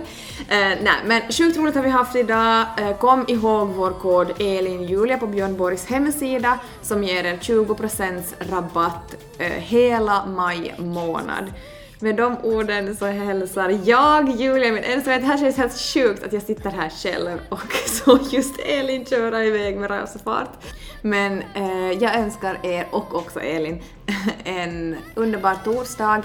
Eh, 0.48 0.78
nej 0.82 1.00
men 1.06 1.22
sjukt 1.32 1.58
roligt 1.58 1.74
har 1.74 1.82
vi 1.82 1.90
haft 1.90 2.16
idag. 2.16 2.66
Eh, 2.78 2.96
kom 2.98 3.24
ihåg 3.28 3.68
vår 3.68 3.90
kod 3.90 4.40
ELINJULIA 4.40 5.18
på 5.18 5.26
Björn 5.26 5.56
Borgs 5.56 5.86
hemsida 5.86 6.58
som 6.82 7.04
ger 7.04 7.24
er 7.24 7.36
20% 7.36 8.22
rabatt 8.38 9.14
eh, 9.38 9.46
hela 9.46 10.26
maj 10.26 10.74
månad. 10.78 11.52
Med 12.02 12.16
de 12.16 12.36
orden 12.42 12.96
så 12.96 13.06
hälsar 13.06 13.80
jag 13.84 14.30
Julia 14.30 14.72
min 14.72 14.84
ensamhet. 14.84 15.20
Det 15.20 15.26
här 15.26 15.38
känns 15.38 15.56
helt 15.56 15.78
sjukt 15.78 16.24
att 16.24 16.32
jag 16.32 16.42
sitter 16.42 16.70
här 16.70 16.90
själv 16.90 17.38
och 17.48 17.72
så 17.86 18.18
just 18.30 18.58
Elin 18.58 19.06
köra 19.06 19.44
iväg 19.44 19.76
med 19.76 19.90
rasfart. 19.90 20.64
Men 21.02 21.42
eh, 21.54 21.92
jag 22.00 22.16
önskar 22.16 22.58
er 22.62 22.86
och 22.90 23.14
också 23.14 23.40
Elin 23.40 23.82
en 24.44 24.96
underbar 25.14 25.54
torsdag, 25.64 26.22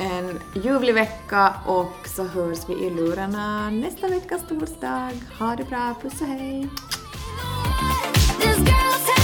en 0.00 0.40
ljuvlig 0.64 0.94
vecka 0.94 1.54
och 1.66 2.08
så 2.08 2.24
hörs 2.24 2.68
vi 2.68 2.74
i 2.86 2.90
lurarna 2.90 3.70
nästa 3.70 4.08
veckas 4.08 4.40
torsdag. 4.48 5.10
Ha 5.38 5.56
det 5.56 5.64
bra, 5.64 5.94
puss 6.02 6.20
och 6.20 6.26
hej! 6.26 6.68
This 8.40 9.17